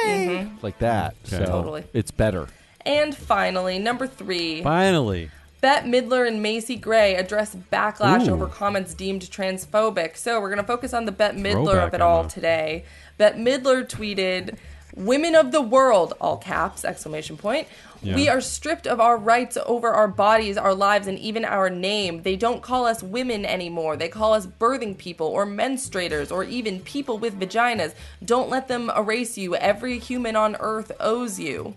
Mm-hmm. 0.06 0.56
Like 0.62 0.78
that. 0.78 1.14
Okay. 1.26 1.44
So 1.44 1.44
Totally. 1.44 1.84
it's 1.92 2.10
better. 2.10 2.48
And 2.86 3.14
finally, 3.16 3.78
number 3.78 4.06
three. 4.06 4.62
Finally. 4.62 5.30
Bette 5.60 5.88
Midler 5.88 6.26
and 6.26 6.40
Macy 6.40 6.76
Gray 6.76 7.16
address 7.16 7.56
backlash 7.72 8.28
Ooh. 8.28 8.32
over 8.32 8.46
comments 8.46 8.94
deemed 8.94 9.22
transphobic. 9.22 10.16
So 10.16 10.40
we're 10.40 10.48
going 10.50 10.60
to 10.60 10.66
focus 10.66 10.94
on 10.94 11.04
the 11.04 11.12
Bette 11.12 11.36
Midler 11.36 11.64
Throwback, 11.64 11.88
of 11.88 11.94
it 11.94 12.00
all 12.00 12.20
Emma. 12.20 12.28
today. 12.30 12.84
Bette 13.18 13.38
Midler 13.38 13.84
tweeted, 13.84 14.56
"Women 14.94 15.34
of 15.34 15.50
the 15.50 15.60
world!" 15.60 16.14
All 16.20 16.36
caps! 16.36 16.84
Exclamation 16.84 17.36
point. 17.36 17.66
Yeah. 18.02 18.14
We 18.14 18.28
are 18.28 18.40
stripped 18.40 18.86
of 18.86 19.00
our 19.00 19.16
rights 19.16 19.58
over 19.66 19.90
our 19.90 20.08
bodies, 20.08 20.56
our 20.56 20.74
lives, 20.74 21.06
and 21.06 21.18
even 21.18 21.44
our 21.44 21.68
name. 21.68 22.22
They 22.22 22.36
don't 22.36 22.62
call 22.62 22.86
us 22.86 23.02
women 23.02 23.44
anymore. 23.44 23.96
They 23.96 24.08
call 24.08 24.34
us 24.34 24.46
birthing 24.46 24.96
people 24.98 25.26
or 25.26 25.46
menstruators 25.46 26.30
or 26.30 26.44
even 26.44 26.80
people 26.80 27.18
with 27.18 27.38
vaginas. 27.38 27.94
Don't 28.24 28.48
let 28.48 28.68
them 28.68 28.90
erase 28.96 29.36
you. 29.36 29.56
Every 29.56 29.98
human 29.98 30.36
on 30.36 30.56
earth 30.60 30.92
owes 31.00 31.40
you. 31.40 31.74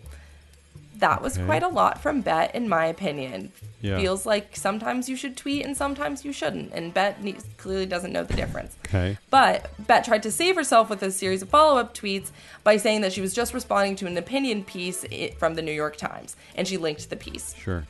That 1.01 1.21
was 1.21 1.35
Okay. 1.35 1.45
quite 1.45 1.63
a 1.63 1.67
lot 1.67 1.99
from 2.01 2.21
Bette, 2.21 2.55
in 2.55 2.69
my 2.69 2.85
opinion. 2.85 3.51
Yeah. 3.81 3.97
Feels 3.97 4.25
like 4.25 4.55
sometimes 4.55 5.09
you 5.09 5.15
should 5.15 5.35
tweet 5.35 5.65
and 5.65 5.75
sometimes 5.75 6.23
you 6.23 6.31
shouldn't, 6.31 6.71
and 6.73 6.93
Bette 6.93 7.35
clearly 7.57 7.87
doesn't 7.87 8.13
know 8.13 8.23
the 8.23 8.35
difference. 8.35 8.75
Okay. 8.87 9.17
But 9.31 9.71
Bette 9.79 10.05
tried 10.05 10.21
to 10.23 10.31
save 10.31 10.55
herself 10.55 10.89
with 10.91 11.01
a 11.01 11.11
series 11.11 11.41
of 11.41 11.49
follow 11.49 11.79
up 11.79 11.95
tweets 11.95 12.29
by 12.63 12.77
saying 12.77 13.01
that 13.01 13.11
she 13.13 13.21
was 13.21 13.33
just 13.33 13.53
responding 13.53 13.95
to 13.97 14.05
an 14.07 14.15
opinion 14.17 14.63
piece 14.63 15.03
from 15.39 15.55
the 15.55 15.61
New 15.63 15.71
York 15.71 15.97
Times, 15.97 16.35
and 16.55 16.67
she 16.67 16.77
linked 16.77 17.09
the 17.09 17.15
piece. 17.15 17.55
Sure. 17.55 17.85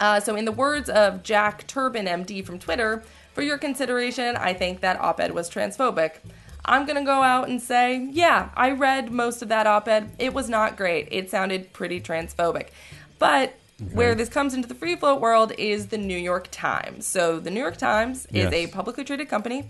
Uh, 0.00 0.18
so, 0.18 0.34
in 0.34 0.44
the 0.44 0.52
words 0.52 0.88
of 0.88 1.22
Jack 1.22 1.66
Turban, 1.66 2.06
MD 2.06 2.44
from 2.44 2.58
Twitter, 2.58 3.04
for 3.34 3.42
your 3.42 3.58
consideration, 3.58 4.36
I 4.36 4.54
think 4.54 4.80
that 4.80 4.98
op 4.98 5.20
ed 5.20 5.32
was 5.32 5.50
transphobic. 5.50 6.12
I'm 6.64 6.86
going 6.86 6.96
to 6.96 7.04
go 7.04 7.22
out 7.22 7.48
and 7.48 7.60
say, 7.60 8.08
yeah, 8.12 8.50
I 8.56 8.70
read 8.70 9.10
most 9.10 9.42
of 9.42 9.48
that 9.48 9.66
op 9.66 9.86
ed. 9.88 10.10
It 10.18 10.32
was 10.32 10.48
not 10.48 10.76
great. 10.76 11.08
It 11.10 11.30
sounded 11.30 11.72
pretty 11.72 12.00
transphobic. 12.00 12.68
But 13.18 13.54
where 13.92 14.14
this 14.14 14.28
comes 14.28 14.54
into 14.54 14.68
the 14.68 14.74
free 14.74 14.96
float 14.96 15.20
world 15.20 15.52
is 15.58 15.88
the 15.88 15.98
New 15.98 16.16
York 16.16 16.48
Times. 16.50 17.06
So, 17.06 17.40
the 17.40 17.50
New 17.50 17.60
York 17.60 17.76
Times 17.76 18.26
is 18.32 18.52
a 18.52 18.68
publicly 18.68 19.04
traded 19.04 19.28
company. 19.28 19.68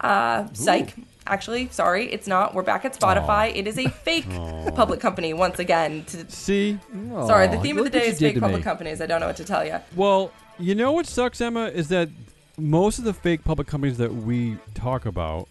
Uh, 0.00 0.48
psych. 0.52 0.94
Actually, 1.26 1.68
sorry, 1.70 2.12
it's 2.12 2.26
not. 2.26 2.54
We're 2.54 2.62
back 2.62 2.84
at 2.84 2.98
Spotify. 2.98 3.54
It 3.56 3.66
is 3.66 3.78
a 3.78 3.88
fake 3.88 4.28
public 4.74 5.00
company 5.00 5.32
once 5.32 5.58
again. 5.58 6.04
To, 6.06 6.30
See? 6.30 6.78
sorry, 7.10 7.48
the 7.48 7.58
theme 7.58 7.78
of 7.78 7.84
the 7.84 7.90
day 7.90 8.08
is 8.08 8.18
fake 8.18 8.38
public 8.38 8.58
me. 8.58 8.62
companies. 8.62 9.00
I 9.00 9.06
don't 9.06 9.20
know 9.20 9.28
what 9.28 9.36
to 9.36 9.44
tell 9.44 9.64
you. 9.64 9.78
Well, 9.96 10.30
you 10.58 10.74
know 10.74 10.92
what 10.92 11.06
sucks, 11.06 11.40
Emma, 11.40 11.66
is 11.66 11.88
that 11.88 12.10
most 12.58 12.98
of 12.98 13.04
the 13.04 13.14
fake 13.14 13.44
public 13.44 13.66
companies 13.66 13.96
that 13.98 14.12
we 14.12 14.58
talk 14.74 15.06
about 15.06 15.48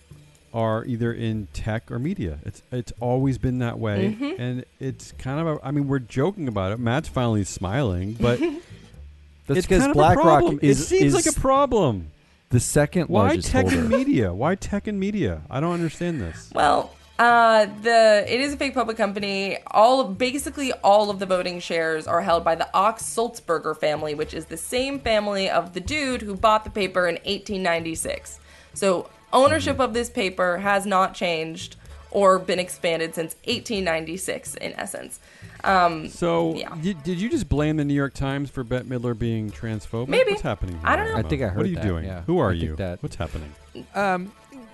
are 0.54 0.86
either 0.86 1.12
in 1.12 1.48
tech 1.54 1.92
or 1.92 1.98
media. 2.00 2.40
It's 2.46 2.62
it's 2.72 2.94
always 3.00 3.38
been 3.38 3.60
that 3.60 3.80
way, 3.80 4.16
Mm-hmm. 4.20 4.42
and 4.42 4.66
it's 4.80 5.12
kind 5.14 5.40
of. 5.40 5.58
A, 5.58 5.66
I 5.68 5.72
mean, 5.72 5.88
we're 5.88 6.00
joking 6.00 6.48
about 6.48 6.72
it. 6.72 6.80
Matt's 6.80 7.10
finally 7.10 7.44
smiling, 7.44 8.14
but 8.14 8.40
That's 9.48 9.58
it's 9.60 9.68
because 9.68 9.80
kind 9.82 9.92
of 9.92 9.98
a 9.98 10.00
BlackRock 10.00 10.26
problem. 10.42 10.60
is, 10.62 10.80
it 10.82 10.86
seems 10.86 11.14
is 11.16 11.26
like 11.26 11.36
a 11.36 11.40
problem. 11.40 12.12
the 12.50 12.60
second 12.60 13.10
Why 13.10 13.24
largest 13.28 13.50
tech 13.50 13.66
holder. 13.66 13.80
and 13.80 13.90
media? 13.90 14.34
Why 14.34 14.56
tech 14.70 14.88
and 14.88 15.00
media? 15.00 15.42
I 15.50 15.60
don't 15.60 15.74
understand 15.74 16.22
this. 16.22 16.50
Well, 16.54 16.94
uh, 17.20 17.66
the 17.82 18.24
it 18.28 18.40
is 18.40 18.54
a 18.54 18.58
fake 18.58 18.74
public 18.74 18.96
company. 18.98 19.58
All 19.72 20.04
basically 20.06 20.72
all 20.84 21.10
of 21.10 21.20
the 21.20 21.26
voting 21.26 21.60
shares 21.60 22.08
are 22.08 22.22
held 22.22 22.44
by 22.44 22.56
the 22.56 22.68
Ochs 22.74 23.02
Sulzberger 23.02 23.78
family, 23.78 24.16
which 24.16 24.34
is 24.34 24.46
the 24.46 24.58
same 24.58 25.00
family 25.00 25.50
of 25.50 25.74
the 25.74 25.80
dude 25.82 26.22
who 26.22 26.36
bought 26.36 26.64
the 26.64 26.70
paper 26.70 27.08
in 27.08 27.16
1896. 27.16 28.40
So 28.76 29.10
ownership 29.34 29.80
of 29.80 29.94
this 29.94 30.10
paper 30.10 30.60
has 30.60 30.86
not 30.86 31.14
changed 31.14 31.76
or 32.12 32.38
been 32.40 32.60
expanded 32.60 33.16
since 33.16 33.36
1896, 33.46 34.56
in 34.56 34.74
essence. 34.74 35.20
Um, 35.64 36.10
So, 36.10 36.54
Yeah. 36.56 36.70
y- 36.76 36.96
did 37.04 37.20
you 37.20 37.30
just 37.30 37.50
blame 37.50 37.78
the 37.78 37.86
New 37.86 37.94
York 37.94 38.14
Times 38.14 38.50
for 38.52 38.64
Bette 38.64 38.86
Midler 38.86 39.18
being 39.18 39.50
transphobic? 39.50 40.10
Maybe. 40.10 40.32
What's 40.32 40.44
happening? 40.44 40.76
Here, 40.78 40.84
I 40.88 40.96
don't 40.96 41.08
know. 41.12 41.16
I 41.18 41.24
think 41.24 41.42
I 41.42 41.48
heard. 41.48 41.58
What 41.58 41.66
are 41.66 41.70
you 41.70 41.76
that, 41.78 41.84
doing? 41.88 42.06
yeah. 42.06 42.22
Who 42.24 42.38
are 42.40 42.52
I 42.52 42.54
you? 42.54 42.76
that- 42.76 43.02
What's 43.02 43.16
happening? 43.16 43.52
Um, 43.96 44.32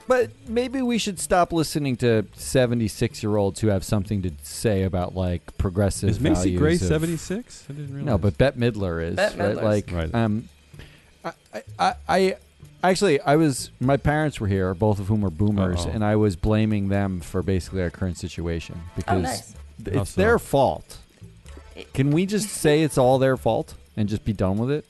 but 0.08 0.32
maybe 0.48 0.82
we 0.82 0.98
should 0.98 1.20
stop 1.20 1.54
listening 1.54 1.96
to 1.98 2.26
76 2.36 3.22
year 3.24 3.38
olds 3.38 3.60
who 3.62 3.68
have 3.68 3.84
something 3.86 4.22
to 4.24 4.32
say 4.44 4.84
about 4.84 5.16
like 5.16 5.56
progressive 5.58 6.10
Is 6.10 6.20
Macy 6.20 6.56
values 6.56 6.60
Gray 6.60 6.78
seventy 6.78 7.16
six? 7.18 7.64
I 7.70 7.74
didn't 7.74 7.94
realize. 7.94 8.06
No, 8.08 8.18
but 8.18 8.38
Bette 8.38 8.60
Midler 8.60 9.02
is 9.04 9.16
Bette 9.16 9.38
right. 9.38 9.56
Like, 9.56 9.92
Right. 9.94 10.14
um, 10.14 10.50
I, 11.24 11.32
I, 11.78 11.94
I, 12.10 12.36
Actually, 12.84 13.20
I 13.22 13.36
was. 13.36 13.72
My 13.80 13.98
parents 13.98 14.40
were 14.40 14.48
here, 14.48 14.74
both 14.74 15.00
of 15.00 15.08
whom 15.08 15.26
are 15.26 15.30
boomers, 15.30 15.86
Uh-oh. 15.86 15.92
and 15.92 16.04
I 16.04 16.16
was 16.16 16.36
blaming 16.36 16.88
them 16.90 17.20
for 17.20 17.42
basically 17.44 17.82
our 17.82 17.90
current 17.90 18.18
situation 18.18 18.76
oh, 18.80 18.92
because 18.96 19.18
Oh, 19.18 19.22
nice. 19.22 19.56
it's 19.86 20.12
so? 20.12 20.22
their 20.22 20.40
fault. 20.40 20.98
Can 21.94 22.12
we 22.12 22.26
just 22.26 22.50
say 22.62 22.82
it's 22.84 22.98
all 22.98 23.20
their 23.20 23.38
fault 23.38 23.76
and 23.98 24.08
just 24.08 24.24
be 24.24 24.34
done 24.34 24.58
with 24.58 24.72
it? 24.72 24.86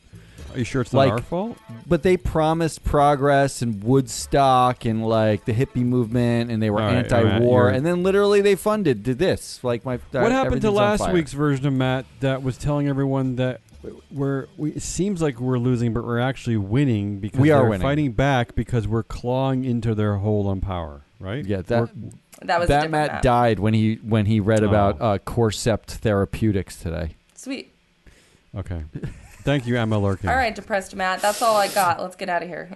Are 0.53 0.57
you 0.57 0.65
sure 0.65 0.81
it's 0.81 0.93
not 0.93 0.99
Like- 0.99 1.11
our 1.13 1.21
fault? 1.21 1.57
But 1.87 2.03
they 2.03 2.17
promised 2.17 2.83
progress 2.83 3.61
and 3.63 3.83
Woodstock 3.83 4.85
and 4.85 5.07
like 5.07 5.45
the 5.45 5.53
hippie 5.53 5.83
movement, 5.83 6.51
and 6.51 6.61
they 6.61 6.69
were 6.69 6.81
All 6.81 6.87
right, 6.87 6.97
anti-war, 7.11 7.65
Matt, 7.67 7.75
and 7.75 7.85
then 7.85 8.03
literally 8.03 8.41
they 8.41 8.55
funded 8.55 9.01
did 9.03 9.17
this. 9.17 9.63
Like 9.63 9.83
my 9.85 9.97
what 10.11 10.23
uh, 10.23 10.29
happened 10.29 10.61
to 10.61 10.71
last 10.71 11.11
week's 11.11 11.33
version 11.33 11.65
of 11.65 11.73
Matt 11.73 12.05
that 12.19 12.43
was 12.43 12.57
telling 12.57 12.87
everyone 12.87 13.35
that 13.37 13.61
we're 14.11 14.47
we, 14.57 14.71
it 14.71 14.81
seems 14.81 15.21
like 15.21 15.39
we're 15.39 15.57
losing, 15.57 15.93
but 15.93 16.03
we're 16.03 16.19
actually 16.19 16.57
winning 16.57 17.19
because 17.19 17.39
We 17.39 17.51
are 17.51 17.63
winning. 17.67 17.81
fighting 17.81 18.11
back 18.11 18.55
because 18.55 18.87
we're 18.87 19.03
clawing 19.03 19.63
into 19.65 19.95
their 19.95 20.15
hold 20.17 20.47
on 20.47 20.61
power, 20.61 21.01
right? 21.19 21.45
Yeah, 21.45 21.61
that 21.63 21.79
We're- 21.95 22.11
That 22.41 22.59
was 22.59 22.67
that 22.69 22.75
different 22.83 22.91
Matt 22.91 23.11
map. 23.13 23.21
died 23.21 23.59
when 23.59 23.73
he 23.73 23.95
when 23.95 24.25
he 24.25 24.39
read 24.39 24.63
Oh. 24.63 24.67
about 24.69 25.01
uh, 25.01 25.17
Corcept 25.19 25.87
Therapeutics 25.91 26.77
today. 26.77 27.11
Sweet. 27.35 27.73
okay. 28.55 28.83
Thank 29.43 29.65
you, 29.67 29.77
Emma 29.77 29.95
Lurkin. 29.97 30.29
All 30.29 30.35
right, 30.35 30.53
depressed 30.53 30.95
Matt. 30.95 31.21
That's 31.21 31.41
all 31.41 31.55
I 31.55 31.69
got. 31.69 32.01
Let's 32.01 32.15
get 32.17 32.29
out 32.29 32.43
of 32.43 32.49
here. 32.49 32.69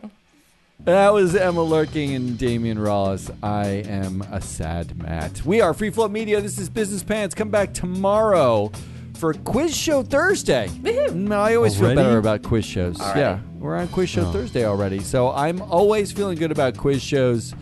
That 0.80 1.13
was 1.13 1.36
Emma 1.36 1.62
Lurking 1.62 2.13
and 2.16 2.32
Damion 2.38 2.84
Rollins. 2.84 3.30
I 3.42 3.68
am 3.68 4.22
a 4.32 4.42
sad 4.42 4.98
Matt. 5.02 5.46
We 5.46 5.62
are 5.62 5.74
Free 5.74 5.89
Float 5.89 6.12
Media. 6.12 6.42
This 6.42 6.58
is 6.58 6.70
Business 6.70 7.04
Pants. 7.04 7.36
Come 7.36 7.50
back 7.50 7.74
tomorrow 7.74 8.72
for 9.15 9.34
Quiz 9.34 9.76
Show 9.76 10.04
Thursday. 10.04 10.67
Woohoo. 10.82 11.13
No, 11.13 11.39
I 11.41 11.56
always 11.56 11.80
Already? 11.80 11.95
feel 11.95 12.04
better 12.04 12.17
about 12.17 12.43
quiz 12.43 12.65
shows. 12.65 12.99
Already. 12.99 13.19
Yeah, 13.19 13.39
we're 13.60 13.76
on 13.76 13.88
Quiz 13.89 14.10
Show 14.10 14.26
Oh. 14.28 14.32
Thursday 14.32 14.65
already. 14.65 14.99
So 14.99 15.32
I'm 15.32 15.62
always 15.62 16.12
feeling 16.12 16.38
good 16.38 16.52
about 16.52 16.78
quiz 16.78 17.02
shows 17.02 17.54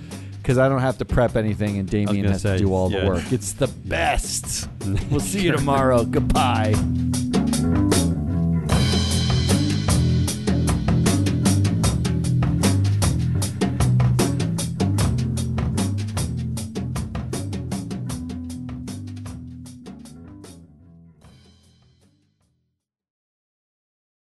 because 0.41 0.57
I 0.57 0.67
don't 0.69 0.79
have 0.81 0.97
to 0.97 1.05
prep 1.05 1.35
anything 1.35 1.77
and 1.77 1.87
Damion 1.87 2.23
gonna 2.23 2.29
has 2.31 2.41
to 2.43 2.57
do 2.57 2.73
all 2.73 2.91
yeah. 2.91 3.01
the 3.01 3.07
work. 3.07 3.31
It's 3.31 3.53
the 3.53 3.67
best. 3.67 4.67
we'll 5.11 5.19
see 5.19 5.41
you 5.41 5.51
tomorrow. 5.51 6.03
Goodbye. 6.17 6.73